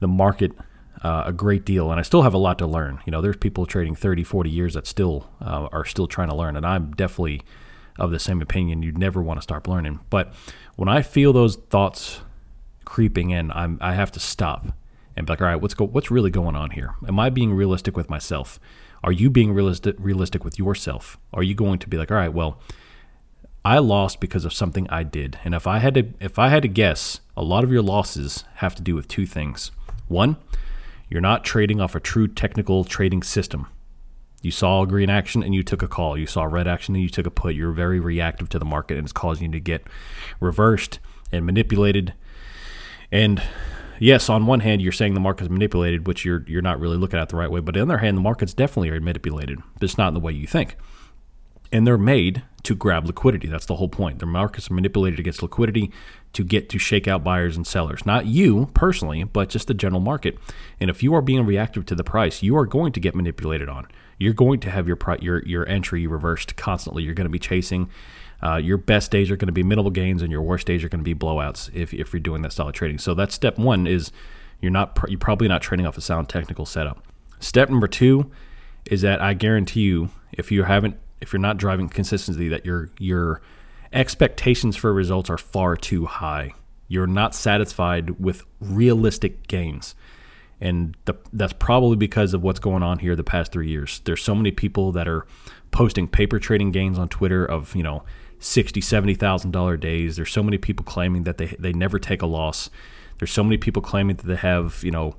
the 0.00 0.08
market 0.08 0.52
uh, 1.02 1.24
a 1.26 1.32
great 1.32 1.64
deal, 1.64 1.90
and 1.90 2.00
I 2.00 2.02
still 2.02 2.22
have 2.22 2.34
a 2.34 2.38
lot 2.38 2.58
to 2.58 2.66
learn. 2.66 3.00
You 3.06 3.10
know, 3.10 3.20
there's 3.20 3.36
people 3.36 3.66
trading 3.66 3.94
30, 3.94 4.24
40 4.24 4.50
years 4.50 4.74
that 4.74 4.86
still 4.86 5.28
uh, 5.40 5.68
are 5.72 5.84
still 5.84 6.06
trying 6.06 6.28
to 6.28 6.34
learn, 6.34 6.56
and 6.56 6.66
I'm 6.66 6.92
definitely 6.92 7.42
of 7.98 8.10
the 8.10 8.18
same 8.18 8.40
opinion. 8.40 8.82
You'd 8.82 8.98
never 8.98 9.22
want 9.22 9.38
to 9.38 9.42
stop 9.42 9.68
learning. 9.68 10.00
But 10.10 10.32
when 10.76 10.88
I 10.88 11.02
feel 11.02 11.32
those 11.32 11.56
thoughts 11.56 12.20
creeping 12.84 13.30
in, 13.30 13.50
I'm 13.52 13.78
I 13.80 13.94
have 13.94 14.12
to 14.12 14.20
stop 14.20 14.68
and 15.16 15.26
be 15.26 15.32
like, 15.32 15.40
all 15.40 15.48
right, 15.48 15.60
what's 15.60 15.74
go 15.74 15.86
what's 15.86 16.10
really 16.10 16.30
going 16.30 16.56
on 16.56 16.70
here? 16.70 16.94
Am 17.06 17.18
I 17.18 17.30
being 17.30 17.52
realistic 17.52 17.96
with 17.96 18.08
myself? 18.08 18.60
Are 19.02 19.12
you 19.12 19.30
being 19.30 19.52
realistic 19.52 19.96
realistic 19.98 20.44
with 20.44 20.58
yourself? 20.58 21.18
Are 21.32 21.42
you 21.42 21.54
going 21.54 21.78
to 21.80 21.88
be 21.88 21.98
like, 21.98 22.10
all 22.10 22.16
right, 22.16 22.32
well, 22.32 22.60
I 23.64 23.78
lost 23.78 24.20
because 24.20 24.44
of 24.44 24.52
something 24.52 24.88
I 24.88 25.02
did. 25.02 25.38
And 25.44 25.54
if 25.54 25.66
I 25.66 25.78
had 25.78 25.94
to 25.94 26.06
if 26.20 26.38
I 26.38 26.48
had 26.48 26.62
to 26.62 26.68
guess, 26.68 27.20
a 27.36 27.42
lot 27.42 27.64
of 27.64 27.72
your 27.72 27.82
losses 27.82 28.44
have 28.56 28.74
to 28.76 28.82
do 28.82 28.94
with 28.94 29.08
two 29.08 29.26
things. 29.26 29.70
One, 30.06 30.36
you're 31.10 31.20
not 31.20 31.44
trading 31.44 31.80
off 31.80 31.94
a 31.94 32.00
true 32.00 32.28
technical 32.28 32.84
trading 32.84 33.22
system. 33.22 33.66
You 34.40 34.50
saw 34.50 34.84
green 34.84 35.10
action 35.10 35.42
and 35.42 35.54
you 35.54 35.62
took 35.62 35.82
a 35.82 35.88
call. 35.88 36.16
You 36.16 36.26
saw 36.26 36.44
red 36.44 36.68
action 36.68 36.94
and 36.94 37.02
you 37.02 37.08
took 37.08 37.26
a 37.26 37.30
put. 37.30 37.54
You're 37.54 37.72
very 37.72 37.98
reactive 37.98 38.48
to 38.50 38.58
the 38.58 38.64
market 38.64 38.96
and 38.96 39.04
it's 39.04 39.12
causing 39.12 39.46
you 39.46 39.52
to 39.52 39.60
get 39.60 39.84
reversed 40.40 41.00
and 41.32 41.44
manipulated. 41.44 42.14
And 43.10 43.42
yes, 43.98 44.28
on 44.28 44.46
one 44.46 44.60
hand, 44.60 44.80
you're 44.80 44.92
saying 44.92 45.14
the 45.14 45.20
market's 45.20 45.50
manipulated, 45.50 46.06
which 46.06 46.24
you're 46.24 46.44
you're 46.46 46.62
not 46.62 46.78
really 46.78 46.96
looking 46.96 47.18
at 47.18 47.30
the 47.30 47.36
right 47.36 47.50
way. 47.50 47.60
But 47.60 47.76
on 47.76 47.88
the 47.88 47.94
other 47.94 48.02
hand, 48.02 48.16
the 48.16 48.22
market's 48.22 48.54
definitely 48.54 48.90
are 48.90 49.00
manipulated, 49.00 49.58
but 49.74 49.82
it's 49.82 49.98
not 49.98 50.08
in 50.08 50.14
the 50.14 50.20
way 50.20 50.32
you 50.32 50.46
think. 50.46 50.76
And 51.70 51.86
they're 51.86 51.98
made 51.98 52.44
to 52.62 52.74
grab 52.74 53.06
liquidity. 53.06 53.46
That's 53.46 53.66
the 53.66 53.76
whole 53.76 53.88
point. 53.88 54.20
The 54.20 54.26
markets 54.26 54.70
are 54.70 54.74
manipulated 54.74 55.20
against 55.20 55.42
liquidity 55.42 55.92
to 56.32 56.44
get 56.44 56.68
to 56.70 56.78
shake 56.78 57.06
out 57.06 57.24
buyers 57.24 57.56
and 57.56 57.66
sellers. 57.66 58.06
Not 58.06 58.26
you 58.26 58.70
personally, 58.72 59.24
but 59.24 59.50
just 59.50 59.66
the 59.66 59.74
general 59.74 60.00
market. 60.00 60.38
And 60.80 60.88
if 60.88 61.02
you 61.02 61.14
are 61.14 61.20
being 61.20 61.44
reactive 61.44 61.84
to 61.86 61.94
the 61.94 62.04
price, 62.04 62.42
you 62.42 62.56
are 62.56 62.64
going 62.64 62.92
to 62.92 63.00
get 63.00 63.14
manipulated 63.14 63.68
on 63.68 63.86
you're 64.18 64.34
going 64.34 64.60
to 64.60 64.70
have 64.70 64.86
your 64.86 64.98
your 65.20 65.42
your 65.44 65.68
entry 65.68 66.06
reversed 66.06 66.56
constantly. 66.56 67.02
You're 67.02 67.14
going 67.14 67.26
to 67.26 67.30
be 67.30 67.38
chasing. 67.38 67.88
Uh, 68.40 68.56
your 68.56 68.76
best 68.76 69.10
days 69.10 69.30
are 69.30 69.36
going 69.36 69.48
to 69.48 69.52
be 69.52 69.62
minimal 69.62 69.90
gains, 69.90 70.22
and 70.22 70.30
your 70.30 70.42
worst 70.42 70.66
days 70.66 70.84
are 70.84 70.88
going 70.88 71.00
to 71.00 71.04
be 71.04 71.14
blowouts 71.14 71.74
if, 71.74 71.92
if 71.92 72.12
you're 72.12 72.20
doing 72.20 72.42
that 72.42 72.52
style 72.52 72.68
of 72.68 72.74
trading. 72.74 72.98
So 72.98 73.14
that's 73.14 73.34
step 73.34 73.58
one 73.58 73.86
is 73.86 74.12
you're 74.60 74.70
not 74.70 74.98
you're 75.08 75.18
probably 75.18 75.48
not 75.48 75.62
trading 75.62 75.86
off 75.86 75.96
a 75.96 76.00
sound 76.00 76.28
technical 76.28 76.66
setup. 76.66 77.02
Step 77.40 77.70
number 77.70 77.88
two 77.88 78.30
is 78.84 79.02
that 79.02 79.20
I 79.20 79.34
guarantee 79.34 79.82
you 79.82 80.10
if 80.32 80.50
you 80.50 80.64
haven't 80.64 80.96
if 81.20 81.32
you're 81.32 81.40
not 81.40 81.56
driving 81.56 81.88
consistency 81.88 82.48
that 82.48 82.64
your 82.64 82.90
your 82.98 83.40
expectations 83.92 84.76
for 84.76 84.92
results 84.92 85.30
are 85.30 85.38
far 85.38 85.76
too 85.76 86.06
high. 86.06 86.54
You're 86.88 87.06
not 87.06 87.34
satisfied 87.34 88.18
with 88.18 88.44
realistic 88.60 89.46
gains 89.46 89.94
and 90.60 90.96
the, 91.04 91.14
that's 91.32 91.52
probably 91.52 91.96
because 91.96 92.34
of 92.34 92.42
what's 92.42 92.58
going 92.60 92.82
on 92.82 92.98
here 92.98 93.14
the 93.14 93.24
past 93.24 93.52
three 93.52 93.68
years. 93.68 94.00
There's 94.04 94.22
so 94.22 94.34
many 94.34 94.50
people 94.50 94.92
that 94.92 95.06
are 95.06 95.26
posting 95.70 96.08
paper 96.08 96.38
trading 96.38 96.72
gains 96.72 96.98
on 96.98 97.08
Twitter 97.08 97.44
of 97.44 97.74
you 97.76 97.82
know 97.82 98.04
sixty, 98.38 98.80
seventy 98.80 99.14
thousand 99.14 99.52
dollar 99.52 99.76
days. 99.76 100.16
There's 100.16 100.32
so 100.32 100.42
many 100.42 100.58
people 100.58 100.84
claiming 100.84 101.24
that 101.24 101.38
they 101.38 101.56
they 101.58 101.72
never 101.72 101.98
take 101.98 102.22
a 102.22 102.26
loss. 102.26 102.70
There's 103.18 103.32
so 103.32 103.42
many 103.44 103.56
people 103.56 103.82
claiming 103.82 104.16
that 104.16 104.26
they 104.26 104.36
have 104.36 104.80
you 104.82 104.90
know 104.90 105.14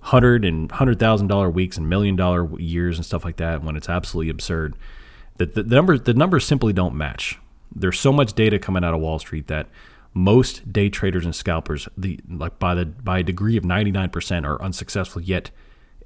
hundred 0.00 0.44
and 0.44 0.70
hundred 0.70 0.98
thousand 0.98 1.28
dollar 1.28 1.48
weeks 1.48 1.76
and 1.76 1.88
million 1.88 2.16
dollar 2.16 2.58
years 2.58 2.98
and 2.98 3.06
stuff 3.06 3.24
like 3.24 3.36
that 3.36 3.62
when 3.62 3.76
it's 3.76 3.88
absolutely 3.88 4.30
absurd. 4.30 4.76
The, 5.38 5.46
the, 5.46 5.62
the 5.62 5.74
numbers 5.76 6.02
the 6.02 6.14
numbers 6.14 6.44
simply 6.44 6.72
don't 6.72 6.94
match. 6.94 7.38
There's 7.74 7.98
so 7.98 8.12
much 8.12 8.34
data 8.34 8.58
coming 8.58 8.84
out 8.84 8.92
of 8.92 9.00
Wall 9.00 9.18
Street 9.18 9.46
that 9.46 9.68
most 10.14 10.72
day 10.72 10.88
traders 10.88 11.24
and 11.24 11.34
scalpers, 11.34 11.88
the 11.96 12.20
like 12.28 12.58
by 12.58 12.74
the 12.74 12.86
by 12.86 13.20
a 13.20 13.22
degree 13.22 13.56
of 13.56 13.64
99% 13.64 14.46
are 14.46 14.60
unsuccessful. 14.62 15.22
Yet 15.22 15.50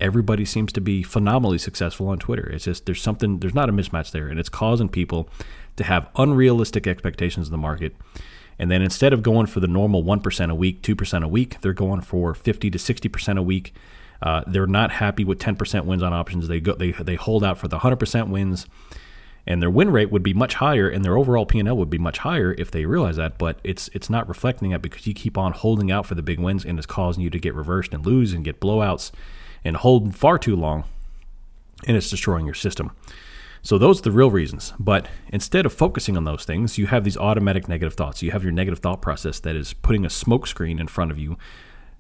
everybody 0.00 0.44
seems 0.44 0.72
to 0.72 0.80
be 0.80 1.02
phenomenally 1.02 1.58
successful 1.58 2.08
on 2.08 2.18
Twitter. 2.18 2.48
It's 2.48 2.64
just 2.64 2.86
there's 2.86 3.02
something 3.02 3.38
there's 3.38 3.54
not 3.54 3.68
a 3.68 3.72
mismatch 3.72 4.12
there, 4.12 4.28
and 4.28 4.38
it's 4.38 4.48
causing 4.48 4.88
people 4.88 5.28
to 5.76 5.84
have 5.84 6.08
unrealistic 6.16 6.86
expectations 6.86 7.48
of 7.48 7.50
the 7.50 7.58
market. 7.58 7.96
And 8.58 8.70
then 8.70 8.80
instead 8.80 9.12
of 9.12 9.22
going 9.22 9.46
for 9.46 9.60
the 9.60 9.66
normal 9.66 10.02
1% 10.02 10.50
a 10.50 10.54
week, 10.54 10.80
2% 10.80 11.22
a 11.22 11.28
week, 11.28 11.60
they're 11.60 11.74
going 11.74 12.00
for 12.00 12.32
50 12.34 12.70
to 12.70 12.78
60% 12.78 13.38
a 13.38 13.42
week. 13.42 13.74
Uh, 14.22 14.44
they're 14.46 14.66
not 14.66 14.92
happy 14.92 15.24
with 15.24 15.38
10% 15.38 15.84
wins 15.84 16.02
on 16.02 16.14
options. 16.14 16.48
They 16.48 16.60
go 16.60 16.74
they 16.74 16.92
they 16.92 17.16
hold 17.16 17.44
out 17.44 17.58
for 17.58 17.68
the 17.68 17.80
100% 17.80 18.28
wins 18.28 18.66
and 19.46 19.62
their 19.62 19.70
win 19.70 19.90
rate 19.90 20.10
would 20.10 20.22
be 20.22 20.34
much 20.34 20.54
higher 20.54 20.88
and 20.88 21.04
their 21.04 21.16
overall 21.16 21.46
P&L 21.46 21.76
would 21.76 21.90
be 21.90 21.98
much 21.98 22.18
higher 22.18 22.54
if 22.58 22.70
they 22.70 22.84
realize 22.84 23.16
that 23.16 23.38
but 23.38 23.58
it's 23.62 23.88
it's 23.94 24.10
not 24.10 24.28
reflecting 24.28 24.70
that 24.70 24.82
because 24.82 25.06
you 25.06 25.14
keep 25.14 25.38
on 25.38 25.52
holding 25.52 25.90
out 25.90 26.06
for 26.06 26.14
the 26.14 26.22
big 26.22 26.38
wins 26.38 26.64
and 26.64 26.78
it's 26.78 26.86
causing 26.86 27.22
you 27.22 27.30
to 27.30 27.38
get 27.38 27.54
reversed 27.54 27.94
and 27.94 28.04
lose 28.04 28.32
and 28.32 28.44
get 28.44 28.60
blowouts 28.60 29.12
and 29.66 29.76
hold 29.76 30.14
far 30.14 30.38
too 30.38 30.54
long, 30.54 30.84
and 31.86 31.96
it's 31.96 32.08
destroying 32.08 32.46
your 32.46 32.54
system. 32.54 32.92
So 33.62 33.78
those 33.78 33.98
are 33.98 34.02
the 34.02 34.12
real 34.12 34.30
reasons. 34.30 34.72
But 34.78 35.08
instead 35.28 35.66
of 35.66 35.72
focusing 35.72 36.16
on 36.16 36.22
those 36.22 36.44
things, 36.44 36.78
you 36.78 36.86
have 36.86 37.02
these 37.02 37.16
automatic 37.16 37.68
negative 37.68 37.94
thoughts. 37.94 38.22
You 38.22 38.30
have 38.30 38.44
your 38.44 38.52
negative 38.52 38.78
thought 38.78 39.02
process 39.02 39.40
that 39.40 39.56
is 39.56 39.72
putting 39.72 40.06
a 40.06 40.10
smoke 40.10 40.46
screen 40.46 40.78
in 40.78 40.86
front 40.86 41.10
of 41.10 41.18
you 41.18 41.36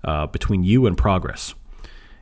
uh, 0.04 0.28
between 0.28 0.62
you 0.62 0.86
and 0.86 0.96
progress. 0.96 1.54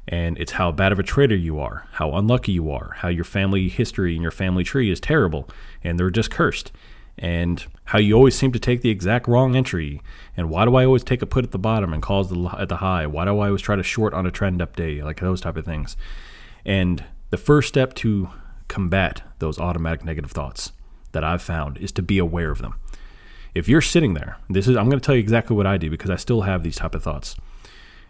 And 0.07 0.37
it's 0.39 0.53
how 0.53 0.71
bad 0.71 0.93
of 0.93 0.99
a 0.99 1.03
trader 1.03 1.37
you 1.37 1.59
are, 1.59 1.87
how 1.93 2.13
unlucky 2.13 2.53
you 2.53 2.71
are, 2.71 2.93
how 2.99 3.09
your 3.09 3.25
family 3.25 3.69
history 3.69 4.13
and 4.15 4.23
your 4.23 4.31
family 4.31 4.63
tree 4.63 4.91
is 4.91 5.01
terrible, 5.01 5.49
and 5.83 5.99
they're 5.99 6.11
just 6.11 6.31
cursed 6.31 6.73
and 7.19 7.65
how 7.85 7.99
you 7.99 8.15
always 8.15 8.37
seem 8.37 8.53
to 8.53 8.59
take 8.59 8.81
the 8.81 8.91
exact 8.91 9.29
wrong 9.29 9.55
entry, 9.55 10.01
and 10.37 10.51
why 10.51 10.65
do 10.65 10.75
I 10.75 10.85
always 10.85 11.05
take 11.05 11.23
a 11.23 11.27
put 11.27 11.45
at 11.45 11.53
the 11.53 11.59
bottom 11.59 11.93
and 11.93 12.03
calls 12.03 12.33
at 12.55 12.69
the 12.69 12.77
high? 12.77 13.07
Why 13.07 13.25
do 13.25 13.39
I 13.39 13.47
always 13.47 13.63
try 13.63 13.77
to 13.77 13.83
short 13.83 14.15
on 14.15 14.27
a 14.27 14.31
trend 14.31 14.61
up 14.61 14.75
day? 14.75 15.03
Like 15.03 15.21
those 15.21 15.41
type 15.41 15.57
of 15.57 15.65
things. 15.65 15.97
And 16.65 17.05
the 17.31 17.37
first 17.37 17.69
step 17.69 17.95
to 17.95 18.31
combat 18.69 19.23
those 19.39 19.59
automatic 19.59 20.05
negative 20.05 20.33
thoughts 20.33 20.73
that 21.13 21.23
I've 21.23 21.43
found 21.43 21.79
is 21.79 21.93
to 21.93 22.03
be 22.03 22.19
aware 22.19 22.51
of 22.51 22.59
them. 22.59 22.75
If 23.55 23.69
you're 23.69 23.81
sitting 23.81 24.15
there, 24.15 24.39
this 24.51 24.67
is 24.67 24.77
I'm 24.77 24.89
going 24.89 24.99
to 24.99 25.05
tell 25.05 25.15
you 25.15 25.21
exactly 25.21 25.55
what 25.55 25.67
I 25.67 25.77
do 25.77 25.91
because 25.91 26.11
I 26.11 26.17
still 26.17 26.43
have 26.43 26.65
these 26.65 26.77
type 26.77 26.95
of 26.95 27.05
thoughts. 27.05 27.37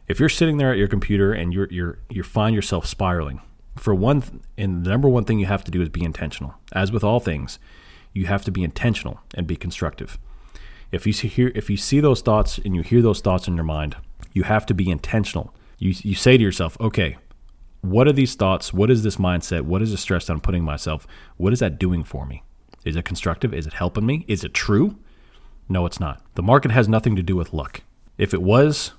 If 0.06 0.20
you're 0.20 0.28
sitting 0.28 0.58
there 0.58 0.70
at 0.70 0.78
your 0.78 0.88
computer 0.88 1.32
and 1.32 1.52
you're 1.52 1.68
you're 1.70 1.98
you 2.10 2.22
find 2.22 2.54
yourself 2.54 2.86
spiraling, 2.86 3.40
for 3.76 3.94
one, 3.94 4.42
and 4.56 4.84
the 4.84 4.90
number 4.90 5.08
one 5.08 5.24
thing 5.24 5.38
you 5.38 5.46
have 5.46 5.64
to 5.64 5.70
do 5.70 5.82
is 5.82 5.88
be 5.88 6.04
intentional. 6.04 6.54
As 6.72 6.92
with 6.92 7.04
all 7.04 7.20
things, 7.20 7.58
you 8.12 8.26
have 8.26 8.44
to 8.44 8.50
be 8.50 8.62
intentional 8.62 9.20
and 9.34 9.46
be 9.46 9.56
constructive. 9.56 10.18
If 10.92 11.06
you 11.06 11.12
see 11.12 11.28
hear, 11.28 11.52
if 11.54 11.70
you 11.70 11.76
see 11.76 12.00
those 12.00 12.20
thoughts 12.20 12.58
and 12.58 12.76
you 12.76 12.82
hear 12.82 13.02
those 13.02 13.20
thoughts 13.20 13.48
in 13.48 13.54
your 13.54 13.64
mind, 13.64 13.96
you 14.32 14.44
have 14.44 14.66
to 14.66 14.74
be 14.74 14.90
intentional. 14.90 15.54
You 15.78 15.94
you 16.02 16.14
say 16.14 16.36
to 16.36 16.42
yourself, 16.42 16.76
okay, 16.80 17.16
what 17.80 18.06
are 18.06 18.12
these 18.12 18.34
thoughts? 18.34 18.72
What 18.72 18.90
is 18.90 19.02
this 19.02 19.16
mindset? 19.16 19.62
What 19.62 19.82
is 19.82 19.90
the 19.90 19.98
stress 19.98 20.26
that 20.26 20.34
I'm 20.34 20.40
putting 20.40 20.64
myself? 20.64 21.06
What 21.36 21.52
is 21.52 21.58
that 21.60 21.78
doing 21.78 22.04
for 22.04 22.26
me? 22.26 22.42
Is 22.84 22.96
it 22.96 23.04
constructive? 23.04 23.52
Is 23.52 23.66
it 23.66 23.74
helping 23.74 24.06
me? 24.06 24.24
Is 24.28 24.44
it 24.44 24.54
true? 24.54 24.96
No, 25.68 25.86
it's 25.86 25.98
not. 25.98 26.22
The 26.34 26.42
market 26.42 26.70
has 26.70 26.88
nothing 26.88 27.16
to 27.16 27.22
do 27.22 27.34
with 27.34 27.54
luck. 27.54 27.82
If 28.18 28.34
it 28.34 28.42
was, 28.42 28.92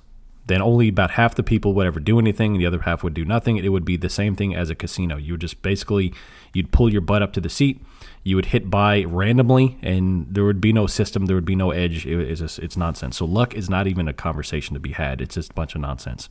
then 0.46 0.62
only 0.62 0.88
about 0.88 1.12
half 1.12 1.34
the 1.34 1.42
people 1.42 1.74
would 1.74 1.86
ever 1.86 2.00
do 2.00 2.18
anything 2.18 2.52
and 2.52 2.60
the 2.60 2.66
other 2.66 2.80
half 2.80 3.02
would 3.02 3.14
do 3.14 3.24
nothing. 3.24 3.56
It 3.56 3.68
would 3.68 3.84
be 3.84 3.96
the 3.96 4.08
same 4.08 4.36
thing 4.36 4.54
as 4.54 4.70
a 4.70 4.74
casino. 4.74 5.16
You 5.16 5.34
would 5.34 5.40
just 5.40 5.60
basically 5.62 6.14
you'd 6.52 6.72
pull 6.72 6.92
your 6.92 7.00
butt 7.00 7.22
up 7.22 7.32
to 7.34 7.40
the 7.40 7.48
seat, 7.48 7.82
you 8.22 8.36
would 8.36 8.46
hit 8.46 8.70
buy 8.70 9.04
randomly 9.04 9.76
and 9.82 10.26
there 10.30 10.44
would 10.44 10.60
be 10.60 10.72
no 10.72 10.86
system, 10.86 11.26
there 11.26 11.36
would 11.36 11.44
be 11.44 11.56
no 11.56 11.72
edge. 11.72 12.06
It, 12.06 12.20
it's 12.20 12.40
just 12.40 12.58
it's 12.60 12.76
nonsense. 12.76 13.16
So 13.16 13.24
luck 13.24 13.54
is 13.54 13.68
not 13.68 13.86
even 13.86 14.08
a 14.08 14.12
conversation 14.12 14.74
to 14.74 14.80
be 14.80 14.92
had. 14.92 15.20
It's 15.20 15.34
just 15.34 15.50
a 15.50 15.54
bunch 15.54 15.74
of 15.74 15.80
nonsense. 15.80 16.28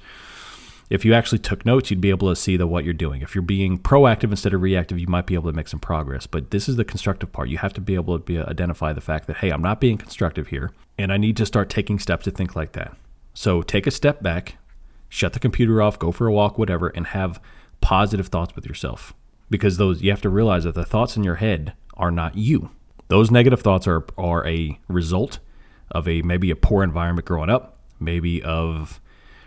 If 0.88 1.04
you 1.04 1.16
actually 1.16 1.40
took 1.40 1.66
notes, 1.66 1.90
you'd 1.90 2.00
be 2.00 2.12
able 2.12 2.30
to 2.30 2.36
see 2.36 2.58
that 2.58 2.68
what 2.68 2.86
you're 2.86 2.94
doing. 2.94 3.24
If 3.24 3.34
you're 3.34 3.42
being 3.42 3.80
proactive 3.80 4.30
instead 4.30 4.54
of 4.54 4.62
reactive, 4.62 5.00
you 5.00 5.08
might 5.08 5.26
be 5.26 5.34
able 5.34 5.50
to 5.50 5.56
make 5.56 5.68
some 5.68 5.80
progress. 5.80 6.28
But 6.28 6.52
this 6.52 6.70
is 6.70 6.76
the 6.76 6.86
constructive 6.86 7.32
part. 7.32 7.50
You 7.50 7.58
have 7.58 7.74
to 7.74 7.82
be 7.82 7.96
able 7.96 8.20
to 8.20 8.24
be, 8.24 8.38
identify 8.38 8.94
the 8.94 9.02
fact 9.02 9.26
that 9.26 9.38
hey, 9.38 9.50
I'm 9.50 9.64
not 9.64 9.82
being 9.82 9.98
constructive 9.98 10.50
here, 10.50 10.72
and 10.98 11.12
I 11.12 11.18
need 11.18 11.38
to 11.38 11.46
start 11.46 11.70
taking 11.70 11.98
steps 11.98 12.26
to 12.26 12.32
think 12.32 12.56
like 12.56 12.74
that. 12.74 12.96
So 13.36 13.62
take 13.62 13.86
a 13.86 13.92
step 13.92 14.24
back, 14.24 14.58
shut 15.10 15.34
the 15.34 15.40
computer 15.40 15.82
off, 15.82 16.00
go 16.00 16.12
for 16.12 16.26
a 16.26 16.34
walk, 16.34 16.58
whatever, 16.58 16.88
and 16.88 17.08
have 17.08 17.40
positive 17.82 18.28
thoughts 18.28 18.56
with 18.56 18.66
yourself. 18.66 19.14
Because 19.50 19.78
those 19.78 20.02
you 20.02 20.10
have 20.10 20.22
to 20.22 20.30
realize 20.30 20.64
that 20.64 20.74
the 20.74 20.86
thoughts 20.86 21.16
in 21.16 21.24
your 21.24 21.36
head 21.36 21.74
are 21.96 22.10
not 22.10 22.36
you. 22.36 22.72
Those 23.10 23.30
negative 23.30 23.62
thoughts 23.62 23.86
are 23.88 24.06
are 24.18 24.48
a 24.48 24.80
result 24.88 25.40
of 25.92 26.08
a 26.08 26.24
maybe 26.24 26.50
a 26.50 26.56
poor 26.56 26.82
environment 26.82 27.28
growing 27.28 27.50
up, 27.52 27.78
maybe 28.00 28.42
of 28.42 29.00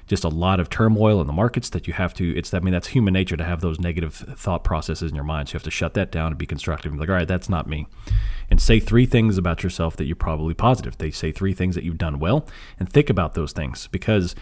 just 0.08 0.24
a 0.24 0.28
lot 0.28 0.58
of 0.58 0.68
turmoil 0.68 1.20
in 1.20 1.26
the 1.26 1.32
markets 1.32 1.68
that 1.70 1.86
you 1.86 1.92
have 1.92 2.14
to 2.14 2.36
it's 2.36 2.52
i 2.52 2.58
mean 2.58 2.72
that's 2.72 2.88
human 2.88 3.12
nature 3.12 3.36
to 3.36 3.44
have 3.44 3.60
those 3.60 3.78
negative 3.78 4.14
thought 4.14 4.64
processes 4.64 5.10
in 5.10 5.14
your 5.14 5.24
mind. 5.24 5.48
So 5.48 5.52
you 5.52 5.56
have 5.56 5.64
to 5.64 5.70
shut 5.70 5.94
that 5.94 6.10
down 6.10 6.28
and 6.28 6.38
be 6.38 6.46
constructive 6.46 6.90
and 6.90 6.98
be 6.98 7.02
like 7.02 7.10
all 7.10 7.16
right 7.16 7.28
that's 7.28 7.48
not 7.48 7.68
me. 7.68 7.86
And 8.50 8.60
say 8.60 8.80
three 8.80 9.06
things 9.06 9.36
about 9.36 9.62
yourself 9.62 9.96
that 9.96 10.06
you're 10.06 10.16
probably 10.16 10.54
positive. 10.54 10.96
They 10.96 11.10
say 11.10 11.32
three 11.32 11.52
things 11.52 11.74
that 11.74 11.84
you've 11.84 11.98
done 11.98 12.18
well 12.18 12.46
and 12.78 12.90
think 12.90 13.10
about 13.10 13.34
those 13.34 13.52
things 13.52 13.88
because 13.88 14.34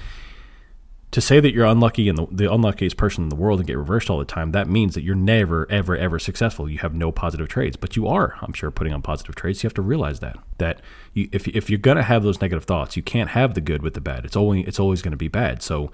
to 1.12 1.20
say 1.20 1.40
that 1.40 1.54
you're 1.54 1.66
unlucky 1.66 2.08
and 2.08 2.18
the, 2.18 2.26
the 2.30 2.52
unluckiest 2.52 2.96
person 2.96 3.24
in 3.24 3.28
the 3.28 3.36
world 3.36 3.60
and 3.60 3.66
get 3.66 3.78
reversed 3.78 4.10
all 4.10 4.18
the 4.18 4.24
time, 4.24 4.52
that 4.52 4.68
means 4.68 4.94
that 4.94 5.02
you're 5.02 5.14
never, 5.14 5.70
ever, 5.70 5.96
ever 5.96 6.18
successful. 6.18 6.68
You 6.68 6.78
have 6.78 6.94
no 6.94 7.12
positive 7.12 7.48
trades, 7.48 7.76
but 7.76 7.96
you 7.96 8.06
are, 8.08 8.36
I'm 8.42 8.52
sure, 8.52 8.70
putting 8.70 8.92
on 8.92 9.02
positive 9.02 9.34
trades. 9.34 9.62
You 9.62 9.68
have 9.68 9.74
to 9.74 9.82
realize 9.82 10.20
that 10.20 10.36
that 10.58 10.80
you, 11.14 11.28
if 11.32 11.46
if 11.48 11.70
you're 11.70 11.78
gonna 11.78 12.02
have 12.02 12.22
those 12.22 12.40
negative 12.40 12.64
thoughts, 12.64 12.96
you 12.96 13.02
can't 13.02 13.30
have 13.30 13.54
the 13.54 13.60
good 13.60 13.82
with 13.82 13.94
the 13.94 14.00
bad. 14.00 14.24
It's 14.24 14.36
only 14.36 14.62
it's 14.62 14.80
always 14.80 15.00
to 15.02 15.16
be 15.16 15.28
bad. 15.28 15.62
So 15.62 15.92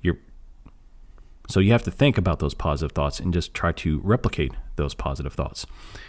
you're 0.00 0.18
so 1.48 1.60
you 1.60 1.72
have 1.72 1.84
to 1.84 1.90
think 1.90 2.18
about 2.18 2.38
those 2.38 2.54
positive 2.54 2.92
thoughts 2.92 3.20
and 3.20 3.32
just 3.32 3.54
try 3.54 3.72
to 3.72 4.00
replicate 4.02 4.52
those 4.76 4.94
positive 4.94 5.34
thoughts 5.34 5.66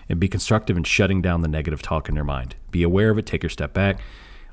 and 0.10 0.20
be 0.20 0.28
constructive 0.28 0.78
in 0.78 0.84
shutting 0.84 1.22
down 1.22 1.42
the 1.42 1.48
negative 1.48 1.82
talk 1.82 2.10
in 2.10 2.16
your 2.16 2.24
mind. 2.24 2.56
Be 2.72 2.82
aware 2.82 3.12
of 3.12 3.18
it. 3.18 3.26
Take 3.26 3.44
your 3.44 3.50
step 3.50 3.74
back. 3.74 4.00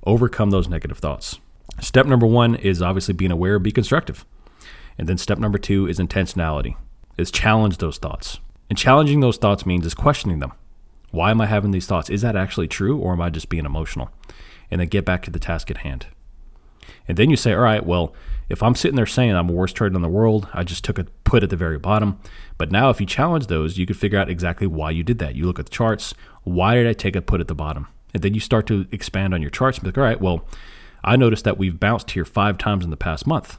Overcome 0.04 0.50
those 0.50 0.68
negative 0.68 0.98
thoughts. 0.98 1.38
Step 1.80 2.06
number 2.06 2.26
one 2.26 2.54
is 2.54 2.82
obviously 2.82 3.14
being 3.14 3.30
aware, 3.30 3.58
be 3.58 3.72
constructive. 3.72 4.24
And 4.98 5.08
then 5.08 5.18
step 5.18 5.38
number 5.38 5.58
two 5.58 5.86
is 5.86 5.98
intentionality, 5.98 6.76
is 7.18 7.30
challenge 7.30 7.78
those 7.78 7.98
thoughts. 7.98 8.38
And 8.70 8.78
challenging 8.78 9.20
those 9.20 9.36
thoughts 9.36 9.66
means 9.66 9.84
is 9.84 9.94
questioning 9.94 10.38
them. 10.38 10.52
Why 11.10 11.30
am 11.30 11.40
I 11.40 11.46
having 11.46 11.70
these 11.70 11.86
thoughts? 11.86 12.10
Is 12.10 12.22
that 12.22 12.36
actually 12.36 12.68
true 12.68 12.98
or 12.98 13.12
am 13.12 13.20
I 13.20 13.30
just 13.30 13.48
being 13.48 13.66
emotional? 13.66 14.10
And 14.70 14.80
then 14.80 14.88
get 14.88 15.04
back 15.04 15.22
to 15.24 15.30
the 15.30 15.38
task 15.38 15.70
at 15.70 15.78
hand. 15.78 16.06
And 17.06 17.16
then 17.16 17.30
you 17.30 17.36
say, 17.36 17.52
all 17.52 17.60
right, 17.60 17.84
well, 17.84 18.14
if 18.48 18.62
I'm 18.62 18.74
sitting 18.74 18.96
there 18.96 19.06
saying 19.06 19.34
I'm 19.34 19.46
the 19.46 19.52
worst 19.52 19.76
trader 19.76 19.96
in 19.96 20.02
the 20.02 20.08
world, 20.08 20.48
I 20.52 20.64
just 20.64 20.84
took 20.84 20.98
a 20.98 21.04
put 21.24 21.42
at 21.42 21.50
the 21.50 21.56
very 21.56 21.78
bottom. 21.78 22.18
But 22.58 22.70
now, 22.70 22.90
if 22.90 23.00
you 23.00 23.06
challenge 23.06 23.46
those, 23.46 23.78
you 23.78 23.86
could 23.86 23.96
figure 23.96 24.18
out 24.18 24.28
exactly 24.28 24.66
why 24.66 24.90
you 24.90 25.02
did 25.02 25.18
that. 25.18 25.34
You 25.34 25.46
look 25.46 25.58
at 25.58 25.66
the 25.66 25.72
charts. 25.72 26.14
Why 26.42 26.74
did 26.74 26.86
I 26.86 26.92
take 26.92 27.16
a 27.16 27.22
put 27.22 27.40
at 27.40 27.48
the 27.48 27.54
bottom? 27.54 27.88
And 28.12 28.22
then 28.22 28.34
you 28.34 28.40
start 28.40 28.66
to 28.66 28.86
expand 28.92 29.34
on 29.34 29.40
your 29.40 29.50
charts 29.50 29.78
and 29.78 29.84
be 29.84 29.88
like, 29.88 29.98
all 29.98 30.04
right, 30.04 30.20
well, 30.20 30.46
I 31.04 31.16
noticed 31.16 31.44
that 31.44 31.58
we've 31.58 31.78
bounced 31.78 32.12
here 32.12 32.24
five 32.24 32.58
times 32.58 32.84
in 32.84 32.90
the 32.90 32.96
past 32.96 33.26
month. 33.26 33.58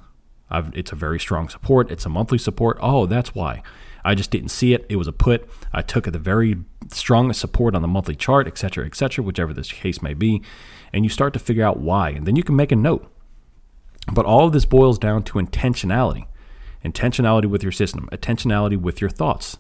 I've, 0.49 0.75
it's 0.75 0.91
a 0.91 0.95
very 0.95 1.19
strong 1.19 1.47
support. 1.47 1.91
It's 1.91 2.05
a 2.05 2.09
monthly 2.09 2.37
support. 2.37 2.77
Oh, 2.81 3.05
that's 3.05 3.33
why. 3.33 3.61
I 4.03 4.15
just 4.15 4.31
didn't 4.31 4.49
see 4.49 4.73
it. 4.73 4.85
It 4.89 4.97
was 4.97 5.07
a 5.07 5.13
put. 5.13 5.47
I 5.73 5.81
took 5.81 6.05
the 6.05 6.19
very 6.19 6.57
strongest 6.91 7.39
support 7.39 7.75
on 7.75 7.81
the 7.81 7.87
monthly 7.87 8.15
chart, 8.15 8.47
et 8.47 8.57
cetera, 8.57 8.85
et 8.85 8.95
cetera, 8.95 9.23
whichever 9.23 9.53
this 9.53 9.71
case 9.71 10.01
may 10.01 10.13
be. 10.13 10.41
And 10.91 11.03
you 11.05 11.09
start 11.09 11.33
to 11.33 11.39
figure 11.39 11.63
out 11.63 11.79
why. 11.79 12.09
And 12.09 12.27
then 12.27 12.35
you 12.35 12.43
can 12.43 12.55
make 12.55 12.71
a 12.71 12.75
note. 12.75 13.11
But 14.13 14.25
all 14.25 14.45
of 14.45 14.53
this 14.53 14.65
boils 14.65 14.99
down 14.99 15.23
to 15.23 15.39
intentionality 15.39 16.25
intentionality 16.85 17.47
with 17.47 17.63
your 17.63 17.71
system, 17.71 18.07
intentionality 18.11 18.79
with 18.79 19.01
your 19.01 19.09
thoughts, 19.09 19.57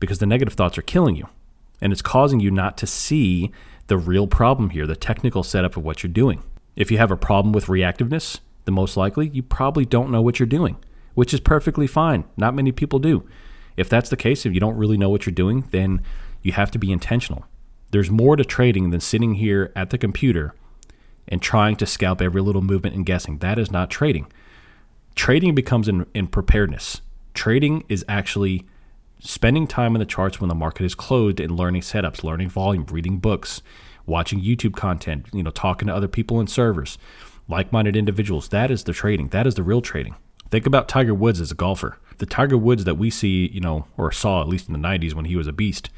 because 0.00 0.18
the 0.18 0.26
negative 0.26 0.54
thoughts 0.54 0.76
are 0.76 0.82
killing 0.82 1.14
you. 1.14 1.28
And 1.80 1.92
it's 1.92 2.02
causing 2.02 2.40
you 2.40 2.50
not 2.50 2.76
to 2.78 2.86
see 2.86 3.52
the 3.86 3.96
real 3.96 4.26
problem 4.26 4.70
here, 4.70 4.86
the 4.86 4.96
technical 4.96 5.44
setup 5.44 5.76
of 5.76 5.84
what 5.84 6.02
you're 6.02 6.12
doing. 6.12 6.42
If 6.80 6.90
you 6.90 6.96
have 6.96 7.10
a 7.10 7.16
problem 7.16 7.52
with 7.52 7.66
reactiveness, 7.66 8.40
the 8.64 8.72
most 8.72 8.96
likely 8.96 9.28
you 9.28 9.42
probably 9.42 9.84
don't 9.84 10.10
know 10.10 10.22
what 10.22 10.38
you're 10.38 10.46
doing, 10.46 10.76
which 11.12 11.34
is 11.34 11.38
perfectly 11.38 11.86
fine. 11.86 12.24
Not 12.38 12.54
many 12.54 12.72
people 12.72 12.98
do. 12.98 13.28
If 13.76 13.90
that's 13.90 14.08
the 14.08 14.16
case, 14.16 14.46
if 14.46 14.54
you 14.54 14.60
don't 14.60 14.78
really 14.78 14.96
know 14.96 15.10
what 15.10 15.26
you're 15.26 15.34
doing, 15.34 15.68
then 15.72 16.00
you 16.40 16.52
have 16.52 16.70
to 16.70 16.78
be 16.78 16.90
intentional. 16.90 17.44
There's 17.90 18.10
more 18.10 18.34
to 18.34 18.46
trading 18.46 18.88
than 18.88 19.00
sitting 19.00 19.34
here 19.34 19.72
at 19.76 19.90
the 19.90 19.98
computer 19.98 20.54
and 21.28 21.42
trying 21.42 21.76
to 21.76 21.84
scalp 21.84 22.22
every 22.22 22.40
little 22.40 22.62
movement 22.62 22.96
and 22.96 23.04
guessing. 23.04 23.40
That 23.40 23.58
is 23.58 23.70
not 23.70 23.90
trading. 23.90 24.32
Trading 25.14 25.54
becomes 25.54 25.86
in, 25.86 26.06
in 26.14 26.28
preparedness. 26.28 27.02
Trading 27.34 27.84
is 27.90 28.06
actually 28.08 28.66
spending 29.18 29.66
time 29.66 29.94
in 29.94 30.00
the 30.00 30.06
charts 30.06 30.40
when 30.40 30.48
the 30.48 30.54
market 30.54 30.86
is 30.86 30.94
closed 30.94 31.40
and 31.40 31.58
learning 31.58 31.82
setups, 31.82 32.24
learning 32.24 32.48
volume, 32.48 32.86
reading 32.86 33.18
books, 33.18 33.60
watching 34.10 34.42
YouTube 34.42 34.76
content, 34.76 35.26
you 35.32 35.42
know, 35.42 35.50
talking 35.50 35.88
to 35.88 35.94
other 35.94 36.08
people 36.08 36.40
in 36.40 36.46
servers, 36.46 36.98
like-minded 37.48 37.96
individuals. 37.96 38.48
That 38.48 38.70
is 38.70 38.84
the 38.84 38.92
trading. 38.92 39.28
That 39.28 39.46
is 39.46 39.54
the 39.54 39.62
real 39.62 39.80
trading. 39.80 40.16
Think 40.50 40.66
about 40.66 40.88
Tiger 40.88 41.14
Woods 41.14 41.40
as 41.40 41.52
a 41.52 41.54
golfer. 41.54 41.96
The 42.18 42.26
Tiger 42.26 42.58
Woods 42.58 42.84
that 42.84 42.96
we 42.96 43.08
see, 43.08 43.48
you 43.52 43.60
know, 43.60 43.86
or 43.96 44.12
saw 44.12 44.42
at 44.42 44.48
least 44.48 44.68
in 44.68 44.74
the 44.74 44.86
90s 44.86 45.14
when 45.14 45.24
he 45.24 45.36
was 45.36 45.46
a 45.46 45.52
beast. 45.52 45.88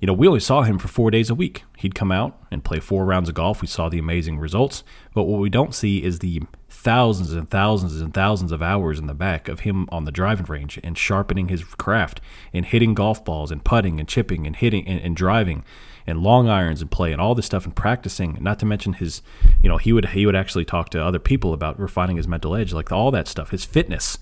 You 0.00 0.06
know, 0.06 0.12
we 0.12 0.26
only 0.26 0.40
saw 0.40 0.62
him 0.62 0.78
for 0.78 0.88
four 0.88 1.10
days 1.10 1.30
a 1.30 1.34
week. 1.34 1.62
He'd 1.78 1.94
come 1.94 2.12
out 2.12 2.38
and 2.50 2.64
play 2.64 2.80
four 2.80 3.06
rounds 3.06 3.30
of 3.30 3.34
golf. 3.34 3.62
We 3.62 3.68
saw 3.68 3.88
the 3.88 3.98
amazing 3.98 4.38
results. 4.38 4.84
But 5.14 5.24
what 5.24 5.40
we 5.40 5.48
don't 5.48 5.74
see 5.74 6.02
is 6.02 6.18
the 6.18 6.42
thousands 6.68 7.32
and 7.32 7.48
thousands 7.48 8.00
and 8.00 8.12
thousands 8.12 8.52
of 8.52 8.62
hours 8.62 8.98
in 8.98 9.06
the 9.06 9.14
back 9.14 9.48
of 9.48 9.60
him 9.60 9.88
on 9.90 10.04
the 10.04 10.12
driving 10.12 10.46
range 10.46 10.78
and 10.84 10.98
sharpening 10.98 11.48
his 11.48 11.64
craft 11.64 12.20
and 12.52 12.66
hitting 12.66 12.92
golf 12.92 13.24
balls 13.24 13.50
and 13.50 13.64
putting 13.64 13.98
and 13.98 14.08
chipping 14.08 14.46
and 14.46 14.56
hitting 14.56 14.86
and, 14.86 15.00
and 15.00 15.16
driving 15.16 15.64
and 16.06 16.22
long 16.22 16.48
irons 16.48 16.80
and 16.80 16.90
play 16.90 17.12
and 17.12 17.20
all 17.20 17.34
this 17.34 17.46
stuff 17.46 17.64
and 17.64 17.74
practicing. 17.74 18.38
Not 18.40 18.58
to 18.60 18.66
mention 18.66 18.94
his, 18.94 19.22
you 19.60 19.68
know, 19.68 19.76
he 19.76 19.92
would 19.92 20.10
he 20.10 20.26
would 20.26 20.36
actually 20.36 20.64
talk 20.64 20.90
to 20.90 21.02
other 21.02 21.18
people 21.18 21.52
about 21.52 21.78
refining 21.78 22.16
his 22.16 22.28
mental 22.28 22.54
edge, 22.54 22.72
like 22.72 22.92
all 22.92 23.10
that 23.10 23.28
stuff. 23.28 23.50
His 23.50 23.64
fitness. 23.64 24.18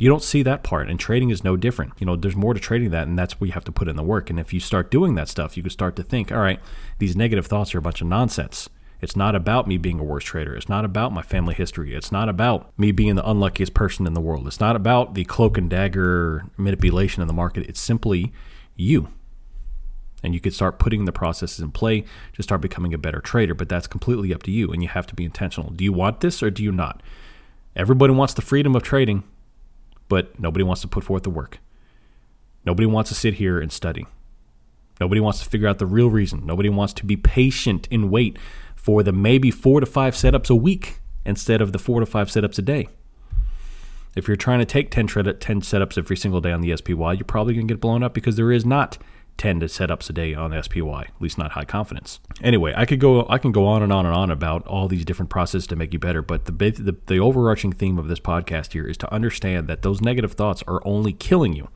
You 0.00 0.08
don't 0.08 0.24
see 0.24 0.42
that 0.42 0.64
part, 0.64 0.90
and 0.90 0.98
trading 0.98 1.30
is 1.30 1.44
no 1.44 1.56
different. 1.56 1.92
You 2.00 2.06
know, 2.06 2.16
there's 2.16 2.34
more 2.34 2.52
to 2.52 2.58
trading 2.58 2.90
that, 2.90 3.06
and 3.06 3.16
that's 3.16 3.40
where 3.40 3.46
you 3.46 3.52
have 3.52 3.64
to 3.64 3.72
put 3.72 3.86
in 3.86 3.94
the 3.94 4.02
work. 4.02 4.28
And 4.28 4.40
if 4.40 4.52
you 4.52 4.58
start 4.58 4.90
doing 4.90 5.14
that 5.14 5.28
stuff, 5.28 5.56
you 5.56 5.62
can 5.62 5.70
start 5.70 5.94
to 5.96 6.02
think, 6.02 6.32
all 6.32 6.38
right, 6.38 6.58
these 6.98 7.14
negative 7.14 7.46
thoughts 7.46 7.74
are 7.74 7.78
a 7.78 7.82
bunch 7.82 8.00
of 8.00 8.08
nonsense. 8.08 8.68
It's 9.00 9.14
not 9.14 9.36
about 9.36 9.68
me 9.68 9.76
being 9.76 10.00
a 10.00 10.04
worse 10.04 10.24
trader. 10.24 10.56
It's 10.56 10.68
not 10.68 10.84
about 10.84 11.12
my 11.12 11.22
family 11.22 11.54
history. 11.54 11.94
It's 11.94 12.10
not 12.10 12.28
about 12.28 12.76
me 12.78 12.90
being 12.90 13.14
the 13.14 13.28
unluckiest 13.28 13.74
person 13.74 14.06
in 14.06 14.14
the 14.14 14.20
world. 14.20 14.46
It's 14.46 14.60
not 14.60 14.76
about 14.76 15.14
the 15.14 15.24
cloak 15.24 15.58
and 15.58 15.70
dagger 15.70 16.46
manipulation 16.56 17.20
in 17.20 17.28
the 17.28 17.34
market. 17.34 17.68
It's 17.68 17.80
simply 17.80 18.32
you. 18.76 19.08
And 20.24 20.34
you 20.34 20.40
could 20.40 20.54
start 20.54 20.78
putting 20.78 21.04
the 21.04 21.12
processes 21.12 21.60
in 21.60 21.70
play 21.70 22.04
to 22.32 22.42
start 22.42 22.62
becoming 22.62 22.94
a 22.94 22.98
better 22.98 23.20
trader, 23.20 23.54
but 23.54 23.68
that's 23.68 23.86
completely 23.86 24.32
up 24.32 24.42
to 24.44 24.50
you 24.50 24.72
and 24.72 24.82
you 24.82 24.88
have 24.88 25.06
to 25.08 25.14
be 25.14 25.24
intentional. 25.24 25.70
Do 25.70 25.84
you 25.84 25.92
want 25.92 26.20
this 26.20 26.42
or 26.42 26.50
do 26.50 26.62
you 26.62 26.72
not? 26.72 27.02
Everybody 27.76 28.14
wants 28.14 28.34
the 28.34 28.42
freedom 28.42 28.74
of 28.74 28.82
trading, 28.82 29.22
but 30.08 30.40
nobody 30.40 30.64
wants 30.64 30.80
to 30.80 30.88
put 30.88 31.04
forth 31.04 31.24
the 31.24 31.30
work. 31.30 31.58
Nobody 32.64 32.86
wants 32.86 33.10
to 33.10 33.14
sit 33.14 33.34
here 33.34 33.60
and 33.60 33.70
study. 33.70 34.06
Nobody 34.98 35.20
wants 35.20 35.42
to 35.42 35.48
figure 35.48 35.68
out 35.68 35.78
the 35.78 35.86
real 35.86 36.08
reason. 36.08 36.46
Nobody 36.46 36.70
wants 36.70 36.94
to 36.94 37.04
be 37.04 37.16
patient 37.16 37.86
and 37.90 38.10
wait 38.10 38.38
for 38.74 39.02
the 39.02 39.12
maybe 39.12 39.50
four 39.50 39.80
to 39.80 39.86
five 39.86 40.14
setups 40.14 40.50
a 40.50 40.54
week 40.54 41.00
instead 41.26 41.60
of 41.60 41.72
the 41.72 41.78
four 41.78 42.00
to 42.00 42.06
five 42.06 42.28
setups 42.28 42.58
a 42.58 42.62
day. 42.62 42.88
If 44.16 44.28
you're 44.28 44.36
trying 44.36 44.60
to 44.60 44.64
take 44.64 44.90
10, 44.90 45.08
10 45.08 45.34
setups 45.60 45.98
every 45.98 46.16
single 46.16 46.40
day 46.40 46.52
on 46.52 46.60
the 46.60 46.76
SPY, 46.76 47.14
you're 47.14 47.24
probably 47.24 47.54
going 47.54 47.66
to 47.66 47.74
get 47.74 47.80
blown 47.80 48.02
up 48.02 48.14
because 48.14 48.36
there 48.36 48.52
is 48.52 48.64
not 48.64 48.96
10 49.36 49.60
to 49.60 49.66
setups 49.66 50.08
a 50.10 50.12
day 50.12 50.34
on 50.34 50.50
SPY, 50.62 51.02
at 51.02 51.20
least 51.20 51.38
not 51.38 51.52
high 51.52 51.64
confidence. 51.64 52.20
Anyway, 52.42 52.72
I 52.76 52.84
could 52.84 53.00
go 53.00 53.26
I 53.28 53.38
can 53.38 53.52
go 53.52 53.66
on 53.66 53.82
and 53.82 53.92
on 53.92 54.06
and 54.06 54.14
on 54.14 54.30
about 54.30 54.66
all 54.66 54.88
these 54.88 55.04
different 55.04 55.30
processes 55.30 55.66
to 55.68 55.76
make 55.76 55.92
you 55.92 55.98
better, 55.98 56.22
but 56.22 56.44
the, 56.44 56.52
the 56.52 56.96
the 57.06 57.18
overarching 57.18 57.72
theme 57.72 57.98
of 57.98 58.08
this 58.08 58.20
podcast 58.20 58.72
here 58.72 58.86
is 58.86 58.96
to 58.98 59.12
understand 59.12 59.68
that 59.68 59.82
those 59.82 60.00
negative 60.00 60.32
thoughts 60.32 60.62
are 60.66 60.80
only 60.86 61.12
killing 61.12 61.52
you. 61.52 61.68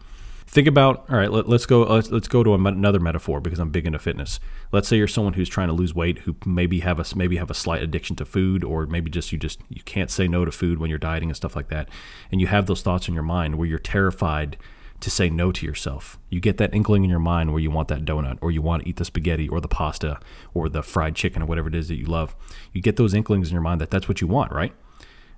Think 0.46 0.66
about 0.66 1.04
all 1.10 1.18
right 1.18 1.30
let, 1.30 1.46
us 1.46 1.66
go 1.66 1.82
let's, 1.82 2.10
let's 2.10 2.28
go 2.28 2.42
to 2.42 2.54
another 2.54 2.98
metaphor 2.98 3.38
because 3.38 3.58
i'm 3.58 3.70
big 3.70 3.86
into 3.86 3.98
fitness. 3.98 4.40
Let's 4.72 4.88
say 4.88 4.96
you're 4.96 5.06
someone 5.06 5.34
who's 5.34 5.48
trying 5.48 5.68
to 5.68 5.74
lose 5.74 5.94
weight 5.94 6.20
who 6.20 6.36
maybe 6.46 6.80
have 6.80 6.98
a 6.98 7.16
maybe 7.16 7.36
have 7.36 7.50
a 7.50 7.54
slight 7.54 7.82
addiction 7.82 8.16
to 8.16 8.24
food 8.24 8.64
or 8.64 8.86
maybe 8.86 9.10
just 9.10 9.30
you 9.30 9.38
just 9.38 9.60
you 9.68 9.82
can't 9.82 10.10
say 10.10 10.26
no 10.26 10.44
to 10.44 10.52
food 10.52 10.78
when 10.78 10.88
you're 10.88 10.98
dieting 10.98 11.28
and 11.28 11.36
stuff 11.36 11.54
like 11.54 11.68
that. 11.68 11.88
And 12.32 12.40
you 12.40 12.46
have 12.46 12.66
those 12.66 12.80
thoughts 12.80 13.08
in 13.08 13.14
your 13.14 13.24
mind 13.24 13.56
where 13.56 13.68
you're 13.68 13.78
terrified 13.78 14.56
to 15.00 15.10
say 15.10 15.30
no 15.30 15.52
to 15.52 15.64
yourself 15.64 16.18
you 16.28 16.40
get 16.40 16.56
that 16.56 16.74
inkling 16.74 17.04
in 17.04 17.10
your 17.10 17.18
mind 17.18 17.50
where 17.50 17.60
you 17.60 17.70
want 17.70 17.88
that 17.88 18.04
donut 18.04 18.38
or 18.40 18.50
you 18.50 18.60
want 18.60 18.82
to 18.82 18.88
eat 18.88 18.96
the 18.96 19.04
spaghetti 19.04 19.48
or 19.48 19.60
the 19.60 19.68
pasta 19.68 20.18
or 20.54 20.68
the 20.68 20.82
fried 20.82 21.14
chicken 21.14 21.42
or 21.42 21.46
whatever 21.46 21.68
it 21.68 21.74
is 21.74 21.88
that 21.88 21.96
you 21.96 22.06
love 22.06 22.34
you 22.72 22.82
get 22.82 22.96
those 22.96 23.14
inklings 23.14 23.48
in 23.48 23.52
your 23.52 23.62
mind 23.62 23.80
that 23.80 23.90
that's 23.90 24.08
what 24.08 24.20
you 24.20 24.26
want 24.26 24.52
right 24.52 24.72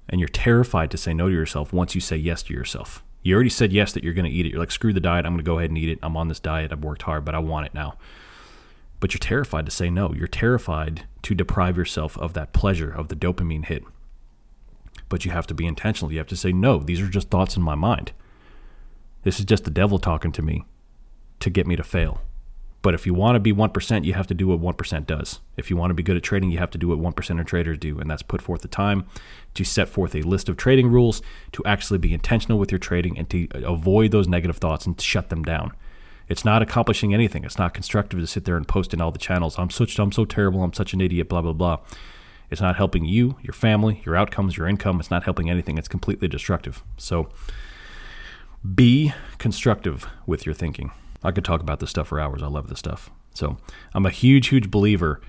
and 0.08 0.20
you're 0.20 0.28
terrified 0.28 0.90
to 0.90 0.96
say 0.96 1.12
no 1.12 1.28
to 1.28 1.34
yourself 1.34 1.72
once 1.72 1.94
you 1.94 2.00
say 2.00 2.16
yes 2.16 2.42
to 2.42 2.54
yourself 2.54 3.02
you 3.22 3.34
already 3.34 3.50
said 3.50 3.72
yes 3.72 3.92
that 3.92 4.02
you're 4.02 4.14
going 4.14 4.30
to 4.30 4.30
eat 4.30 4.46
it. 4.46 4.50
You're 4.50 4.60
like, 4.60 4.70
screw 4.70 4.92
the 4.92 5.00
diet. 5.00 5.26
I'm 5.26 5.32
going 5.32 5.44
to 5.44 5.48
go 5.48 5.58
ahead 5.58 5.70
and 5.70 5.78
eat 5.78 5.90
it. 5.90 5.98
I'm 6.02 6.16
on 6.16 6.28
this 6.28 6.40
diet. 6.40 6.72
I've 6.72 6.82
worked 6.82 7.02
hard, 7.02 7.24
but 7.24 7.34
I 7.34 7.38
want 7.38 7.66
it 7.66 7.74
now. 7.74 7.96
But 8.98 9.12
you're 9.12 9.18
terrified 9.18 9.66
to 9.66 9.70
say 9.70 9.90
no. 9.90 10.12
You're 10.14 10.26
terrified 10.26 11.06
to 11.22 11.34
deprive 11.34 11.76
yourself 11.76 12.16
of 12.18 12.32
that 12.34 12.52
pleasure, 12.52 12.90
of 12.90 13.08
the 13.08 13.16
dopamine 13.16 13.66
hit. 13.66 13.84
But 15.08 15.24
you 15.24 15.30
have 15.32 15.46
to 15.48 15.54
be 15.54 15.66
intentional. 15.66 16.12
You 16.12 16.18
have 16.18 16.26
to 16.28 16.36
say, 16.36 16.52
no, 16.52 16.78
these 16.78 17.00
are 17.00 17.08
just 17.08 17.30
thoughts 17.30 17.56
in 17.56 17.62
my 17.62 17.74
mind. 17.74 18.12
This 19.22 19.38
is 19.38 19.44
just 19.44 19.64
the 19.64 19.70
devil 19.70 19.98
talking 19.98 20.32
to 20.32 20.42
me 20.42 20.64
to 21.40 21.50
get 21.50 21.66
me 21.66 21.76
to 21.76 21.82
fail. 21.82 22.20
But 22.82 22.94
if 22.94 23.04
you 23.04 23.12
want 23.12 23.36
to 23.36 23.40
be 23.40 23.52
1%, 23.52 24.04
you 24.04 24.14
have 24.14 24.26
to 24.28 24.34
do 24.34 24.46
what 24.48 24.60
1% 24.60 25.06
does. 25.06 25.40
If 25.56 25.68
you 25.68 25.76
want 25.76 25.90
to 25.90 25.94
be 25.94 26.02
good 26.02 26.16
at 26.16 26.22
trading, 26.22 26.50
you 26.50 26.58
have 26.58 26.70
to 26.70 26.78
do 26.78 26.88
what 26.88 26.98
1% 26.98 27.40
of 27.40 27.46
traders 27.46 27.76
do, 27.76 28.00
and 28.00 28.10
that's 28.10 28.22
put 28.22 28.40
forth 28.40 28.62
the 28.62 28.68
time 28.68 29.04
to 29.52 29.64
set 29.64 29.88
forth 29.88 30.14
a 30.14 30.22
list 30.22 30.48
of 30.48 30.56
trading 30.56 30.88
rules, 30.88 31.20
to 31.52 31.62
actually 31.66 31.98
be 31.98 32.14
intentional 32.14 32.58
with 32.58 32.72
your 32.72 32.78
trading, 32.78 33.18
and 33.18 33.28
to 33.30 33.48
avoid 33.64 34.12
those 34.12 34.28
negative 34.28 34.56
thoughts 34.56 34.86
and 34.86 34.98
shut 34.98 35.28
them 35.28 35.42
down. 35.42 35.72
It's 36.30 36.44
not 36.44 36.62
accomplishing 36.62 37.12
anything. 37.12 37.44
It's 37.44 37.58
not 37.58 37.74
constructive 37.74 38.20
to 38.20 38.26
sit 38.26 38.44
there 38.46 38.56
and 38.56 38.66
post 38.66 38.94
in 38.94 39.00
all 39.00 39.10
the 39.10 39.18
channels. 39.18 39.58
I'm 39.58 39.68
such 39.68 39.98
I'm 39.98 40.12
so 40.12 40.24
terrible. 40.24 40.62
I'm 40.62 40.72
such 40.72 40.94
an 40.94 41.00
idiot. 41.00 41.28
Blah 41.28 41.42
blah 41.42 41.52
blah. 41.52 41.80
It's 42.50 42.60
not 42.60 42.76
helping 42.76 43.04
you, 43.04 43.36
your 43.42 43.52
family, 43.52 44.00
your 44.04 44.16
outcomes, 44.16 44.56
your 44.56 44.68
income. 44.68 45.00
It's 45.00 45.10
not 45.10 45.24
helping 45.24 45.50
anything. 45.50 45.76
It's 45.76 45.88
completely 45.88 46.28
destructive. 46.28 46.82
So 46.96 47.28
be 48.74 49.12
constructive 49.38 50.06
with 50.26 50.46
your 50.46 50.54
thinking. 50.54 50.92
I 51.22 51.32
could 51.32 51.44
talk 51.44 51.60
about 51.60 51.80
this 51.80 51.90
stuff 51.90 52.08
for 52.08 52.20
hours. 52.20 52.42
I 52.42 52.46
love 52.46 52.68
this 52.68 52.78
stuff. 52.78 53.10
So 53.34 53.58
I'm 53.94 54.06
a 54.06 54.10
huge, 54.10 54.48
huge 54.48 54.70
believer 54.70 55.20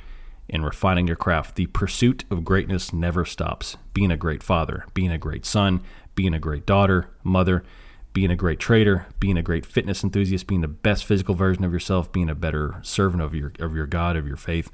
in 0.50 0.64
refining 0.64 1.08
your 1.08 1.16
craft. 1.16 1.56
The 1.56 1.68
pursuit 1.68 2.26
of 2.30 2.44
greatness 2.44 2.92
never 2.92 3.26
stops. 3.26 3.78
Being 3.94 4.12
a 4.12 4.18
great 4.18 4.44
father, 4.44 4.86
being 4.94 5.12
a 5.12 5.18
great 5.18 5.46
son, 5.46 5.82
being 6.16 6.34
a 6.34 6.40
great 6.40 6.66
daughter, 6.66 7.10
mother, 7.24 7.64
being 8.14 8.32
a 8.32 8.36
great 8.36 8.60
trader, 8.60 9.06
being 9.20 9.38
a 9.38 9.42
great 9.42 9.66
fitness 9.66 10.04
enthusiast, 10.04 10.48
being 10.48 10.62
the 10.62 10.68
best 10.68 11.06
physical 11.06 11.36
version 11.36 11.64
of 11.64 11.72
yourself, 11.72 12.12
being 12.12 12.30
a 12.30 12.36
better 12.36 12.76
servant 12.82 13.24
of 13.24 13.34
your 13.34 13.54
of 13.60 13.74
your 13.74 13.88
God, 13.88 14.18
of 14.18 14.28
your 14.28 14.38
faith, 14.38 14.70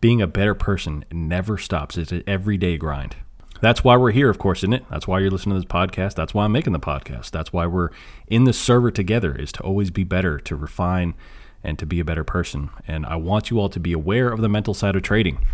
being 0.00 0.20
a 0.20 0.26
better 0.26 0.54
person 0.54 1.04
never 1.10 1.56
stops. 1.56 1.96
It's 1.96 2.12
an 2.12 2.22
everyday 2.26 2.76
grind. 2.76 3.16
That's 3.60 3.82
why 3.82 3.96
we're 3.96 4.10
here, 4.10 4.28
of 4.28 4.38
course, 4.38 4.60
isn't 4.60 4.72
it? 4.72 4.84
That's 4.90 5.08
why 5.08 5.20
you're 5.20 5.30
listening 5.30 5.54
to 5.54 5.60
this 5.60 5.72
podcast. 5.72 6.14
That's 6.14 6.34
why 6.34 6.44
I'm 6.44 6.52
making 6.52 6.72
the 6.72 6.80
podcast. 6.80 7.30
That's 7.30 7.52
why 7.52 7.66
we're 7.66 7.90
in 8.26 8.44
the 8.44 8.52
server 8.52 8.90
together, 8.90 9.34
is 9.34 9.52
to 9.52 9.62
always 9.62 9.90
be 9.90 10.04
better, 10.04 10.38
to 10.40 10.56
refine, 10.56 11.14
and 11.62 11.78
to 11.78 11.86
be 11.86 11.98
a 11.98 12.04
better 12.04 12.24
person. 12.24 12.70
And 12.86 13.06
I 13.06 13.16
want 13.16 13.50
you 13.50 13.58
all 13.58 13.70
to 13.70 13.80
be 13.80 13.92
aware 13.92 14.28
of 14.28 14.40
the 14.40 14.48
mental 14.48 14.74
side 14.74 14.96
of 14.96 15.02
trading. 15.02 15.44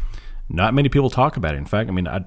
Not 0.48 0.74
many 0.74 0.88
people 0.88 1.10
talk 1.10 1.36
about 1.36 1.54
it. 1.54 1.58
In 1.58 1.66
fact, 1.66 1.88
I 1.88 1.92
mean, 1.92 2.08
I, 2.08 2.24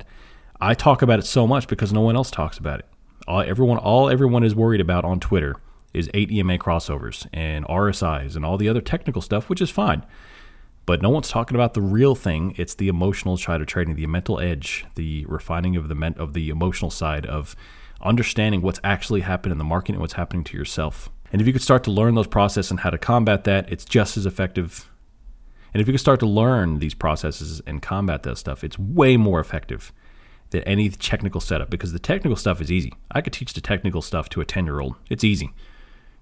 I 0.61 0.73
talk 0.73 1.01
about 1.01 1.19
it 1.19 1.25
so 1.25 1.45
much 1.45 1.67
because 1.67 1.91
no 1.91 2.01
one 2.01 2.15
else 2.15 2.31
talks 2.31 2.57
about 2.57 2.79
it. 2.79 2.85
All 3.27 3.41
everyone, 3.41 3.77
all 3.77 4.09
everyone 4.09 4.43
is 4.43 4.55
worried 4.55 4.81
about 4.81 5.03
on 5.03 5.19
Twitter 5.19 5.57
is 5.93 6.09
8 6.13 6.31
EMA 6.31 6.57
crossovers 6.57 7.27
and 7.33 7.65
RSIs 7.65 8.35
and 8.35 8.45
all 8.45 8.57
the 8.57 8.69
other 8.69 8.81
technical 8.81 9.21
stuff, 9.21 9.49
which 9.49 9.61
is 9.61 9.69
fine. 9.69 10.05
But 10.85 11.01
no 11.01 11.09
one's 11.09 11.29
talking 11.29 11.55
about 11.55 11.73
the 11.73 11.81
real 11.81 12.13
thing. 12.15 12.53
It's 12.57 12.73
the 12.73 12.89
emotional 12.89 13.37
side 13.37 13.61
of 13.61 13.67
trading, 13.67 13.95
the 13.95 14.05
mental 14.07 14.39
edge, 14.39 14.85
the 14.95 15.25
refining 15.27 15.75
of 15.75 15.87
the 15.87 15.95
men- 15.95 16.15
of 16.17 16.33
the 16.33 16.49
emotional 16.49 16.91
side 16.91 17.25
of 17.25 17.55
understanding 18.01 18.61
what's 18.61 18.81
actually 18.83 19.21
happening 19.21 19.53
in 19.53 19.57
the 19.57 19.63
market 19.63 19.93
and 19.93 20.01
what's 20.01 20.13
happening 20.13 20.43
to 20.43 20.57
yourself. 20.57 21.09
And 21.31 21.41
if 21.41 21.47
you 21.47 21.53
could 21.53 21.61
start 21.61 21.83
to 21.85 21.91
learn 21.91 22.15
those 22.15 22.27
processes 22.27 22.69
and 22.69 22.81
how 22.81 22.89
to 22.89 22.97
combat 22.97 23.45
that, 23.45 23.71
it's 23.71 23.85
just 23.85 24.17
as 24.17 24.25
effective. 24.25 24.91
And 25.73 25.81
if 25.81 25.87
you 25.87 25.93
could 25.93 26.01
start 26.01 26.19
to 26.19 26.27
learn 26.27 26.79
these 26.79 26.93
processes 26.93 27.61
and 27.65 27.81
combat 27.81 28.23
that 28.23 28.37
stuff, 28.37 28.63
it's 28.63 28.77
way 28.77 29.17
more 29.17 29.39
effective 29.39 29.91
than 30.51 30.61
any 30.63 30.89
technical 30.89 31.41
setup 31.41 31.69
because 31.69 31.93
the 31.93 31.99
technical 31.99 32.35
stuff 32.35 32.61
is 32.61 32.71
easy. 32.71 32.93
I 33.09 33.21
could 33.21 33.33
teach 33.33 33.53
the 33.53 33.61
technical 33.61 34.01
stuff 34.01 34.29
to 34.29 34.41
a 34.41 34.45
10 34.45 34.65
year 34.65 34.79
old. 34.79 34.95
It's 35.09 35.23
easy. 35.23 35.51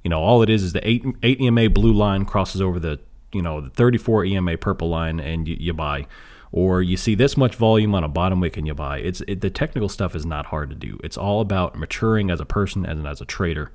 You 0.03 0.09
know, 0.09 0.21
all 0.21 0.41
it 0.41 0.49
is 0.49 0.63
is 0.63 0.73
the 0.73 0.87
8, 0.87 1.05
8 1.21 1.41
EMA 1.41 1.69
blue 1.69 1.93
line 1.93 2.25
crosses 2.25 2.61
over 2.61 2.79
the 2.79 2.99
you 3.33 3.41
know 3.41 3.61
the 3.61 3.69
34 3.69 4.25
EMA 4.25 4.57
purple 4.57 4.89
line 4.89 5.19
and 5.19 5.47
you, 5.47 5.57
you 5.59 5.73
buy 5.73 6.07
or 6.51 6.81
you 6.81 6.97
see 6.97 7.15
this 7.15 7.37
much 7.37 7.55
volume 7.55 7.95
on 7.95 8.03
a 8.03 8.09
bottom 8.09 8.39
wick 8.39 8.57
and 8.57 8.67
you 8.67 8.73
buy. 8.73 8.99
It's 8.99 9.21
it, 9.27 9.41
the 9.41 9.49
technical 9.49 9.89
stuff 9.89 10.15
is 10.15 10.25
not 10.25 10.47
hard 10.47 10.69
to 10.69 10.75
do. 10.75 10.99
It's 11.03 11.17
all 11.17 11.41
about 11.41 11.77
maturing 11.77 12.29
as 12.29 12.39
a 12.39 12.45
person 12.45 12.85
and 12.85 13.07
as 13.07 13.21
a 13.21 13.25
trader. 13.25 13.71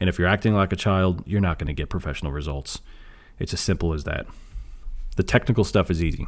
And 0.00 0.08
if 0.08 0.18
you're 0.18 0.28
acting 0.28 0.54
like 0.54 0.72
a 0.72 0.76
child, 0.76 1.22
you're 1.26 1.40
not 1.40 1.58
going 1.58 1.68
to 1.68 1.72
get 1.72 1.88
professional 1.88 2.32
results. 2.32 2.80
It's 3.38 3.52
as 3.52 3.60
simple 3.60 3.92
as 3.92 4.04
that. 4.04 4.26
The 5.16 5.22
technical 5.22 5.64
stuff 5.64 5.90
is 5.90 6.02
easy. 6.02 6.26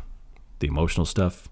The 0.61 0.68
emotional 0.68 1.07
stuff 1.07 1.48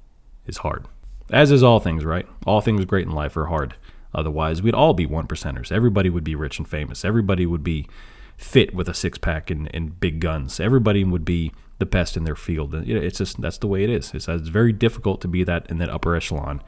is 0.47 0.59
hard. 0.59 0.87
As 1.31 1.51
is 1.51 1.63
all 1.63 1.81
things, 1.81 2.05
right? 2.05 2.27
All 2.47 2.61
things 2.61 2.85
great 2.85 3.07
in 3.07 3.13
life 3.13 3.37
are 3.37 3.47
hard. 3.47 3.75
Otherwise, 4.15 4.63
we'd 4.63 4.75
all 4.75 4.93
be 4.93 5.07
one 5.07 5.27
percenters. 5.27 5.73
Everybody 5.73 6.11
would 6.11 6.25
be 6.25 6.35
rich 6.35 6.59
and 6.59 6.69
famous. 6.69 7.05
Everybody 7.05 7.47
would 7.47 7.63
be 7.63 7.89
fit 8.41 8.75
with 8.75 8.89
a 8.89 8.95
six 8.95 9.19
pack 9.19 9.51
and, 9.51 9.73
and 9.75 10.01
big 10.01 10.19
guns. 10.19 10.59
Everybody 10.59 11.05
would 11.05 11.25
be 11.25 11.53
the 11.79 11.87
best 11.87 12.17
in 12.17 12.25
their 12.25 12.37
field. 12.37 12.75
And 12.75 12.89
it's 12.89 13.19
just 13.19 13.41
that's 13.41 13.59
the 13.59 13.67
way 13.67 13.85
it 13.85 13.91
is. 13.91 14.13
It's, 14.15 14.29
it's 14.29 14.49
very 14.49 14.73
difficult 14.73 15.21
to 15.21 15.29
be 15.29 15.45
that 15.45 15.71
in 15.71 15.79
that 15.79 15.91
upper 15.91 16.17
echelon 16.17 16.63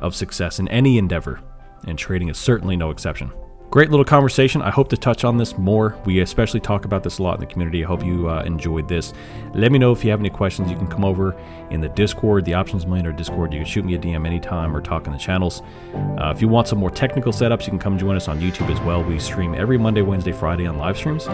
of 0.00 0.14
success 0.14 0.58
in 0.58 0.68
any 0.68 0.98
endeavor, 0.98 1.40
and 1.86 1.98
trading 1.98 2.28
is 2.28 2.36
certainly 2.36 2.76
no 2.76 2.90
exception. 2.90 3.32
Great 3.70 3.90
little 3.90 4.04
conversation. 4.04 4.62
I 4.62 4.70
hope 4.70 4.88
to 4.90 4.96
touch 4.96 5.24
on 5.24 5.36
this 5.36 5.58
more. 5.58 5.96
We 6.04 6.20
especially 6.20 6.60
talk 6.60 6.84
about 6.84 7.02
this 7.02 7.18
a 7.18 7.24
lot 7.24 7.34
in 7.34 7.40
the 7.40 7.46
community. 7.46 7.84
I 7.84 7.88
hope 7.88 8.04
you 8.04 8.28
uh, 8.30 8.44
enjoyed 8.44 8.86
this. 8.86 9.12
Let 9.52 9.72
me 9.72 9.78
know 9.80 9.90
if 9.90 10.04
you 10.04 10.10
have 10.12 10.20
any 10.20 10.30
questions. 10.30 10.70
You 10.70 10.76
can 10.76 10.86
come 10.86 11.04
over 11.04 11.34
in 11.70 11.80
the 11.80 11.88
Discord, 11.88 12.44
the 12.44 12.54
Options 12.54 12.86
Millionaire 12.86 13.12
Discord. 13.12 13.52
You 13.52 13.58
can 13.58 13.66
shoot 13.66 13.84
me 13.84 13.94
a 13.94 13.98
DM 13.98 14.26
anytime 14.26 14.76
or 14.76 14.80
talk 14.80 15.06
in 15.06 15.12
the 15.12 15.18
channels. 15.18 15.60
Uh, 15.92 16.32
if 16.34 16.40
you 16.40 16.46
want 16.46 16.68
some 16.68 16.78
more 16.78 16.90
technical 16.90 17.32
setups, 17.32 17.62
you 17.62 17.70
can 17.70 17.80
come 17.80 17.98
join 17.98 18.14
us 18.14 18.28
on 18.28 18.38
YouTube 18.40 18.70
as 18.70 18.80
well. 18.82 19.02
We 19.02 19.18
stream 19.18 19.54
every 19.54 19.76
Monday, 19.76 20.02
Wednesday, 20.02 20.32
Friday 20.32 20.66
on 20.66 20.78
live 20.78 20.96
streams. 20.96 21.26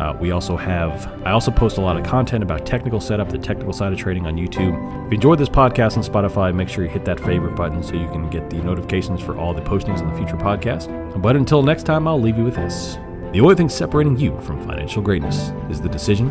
Uh, 0.00 0.16
we 0.18 0.30
also 0.30 0.56
have, 0.56 1.12
I 1.26 1.32
also 1.32 1.50
post 1.50 1.76
a 1.76 1.82
lot 1.82 1.98
of 1.98 2.04
content 2.06 2.42
about 2.42 2.64
technical 2.64 3.00
setup, 3.00 3.28
the 3.28 3.36
technical 3.36 3.74
side 3.74 3.92
of 3.92 3.98
trading 3.98 4.26
on 4.26 4.34
YouTube. 4.34 4.74
If 5.06 5.12
you 5.12 5.16
enjoyed 5.16 5.38
this 5.38 5.48
podcast 5.48 5.98
on 5.98 6.02
Spotify, 6.02 6.54
make 6.54 6.70
sure 6.70 6.84
you 6.84 6.90
hit 6.90 7.04
that 7.04 7.20
favorite 7.20 7.54
button 7.54 7.82
so 7.82 7.94
you 7.94 8.08
can 8.08 8.30
get 8.30 8.48
the 8.48 8.56
notifications 8.62 9.20
for 9.20 9.36
all 9.36 9.52
the 9.52 9.60
postings 9.60 10.00
in 10.00 10.08
the 10.08 10.16
future 10.16 10.36
podcast. 10.36 10.88
But 11.20 11.36
until 11.50 11.64
next 11.64 11.82
time, 11.82 12.06
I'll 12.06 12.20
leave 12.20 12.38
you 12.38 12.44
with 12.44 12.54
this. 12.54 12.96
The 13.32 13.40
only 13.40 13.56
thing 13.56 13.68
separating 13.68 14.16
you 14.16 14.40
from 14.42 14.64
financial 14.68 15.02
greatness 15.02 15.50
is 15.68 15.80
the 15.80 15.88
decision 15.88 16.30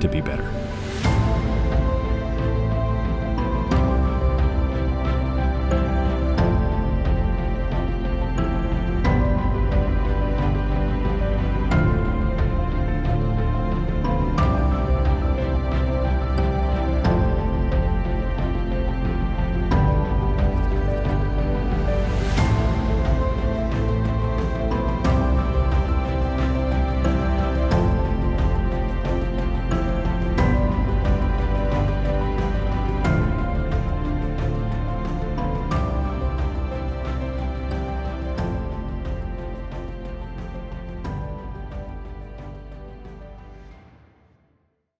to 0.00 0.08
be 0.08 0.20
better. 0.20 0.65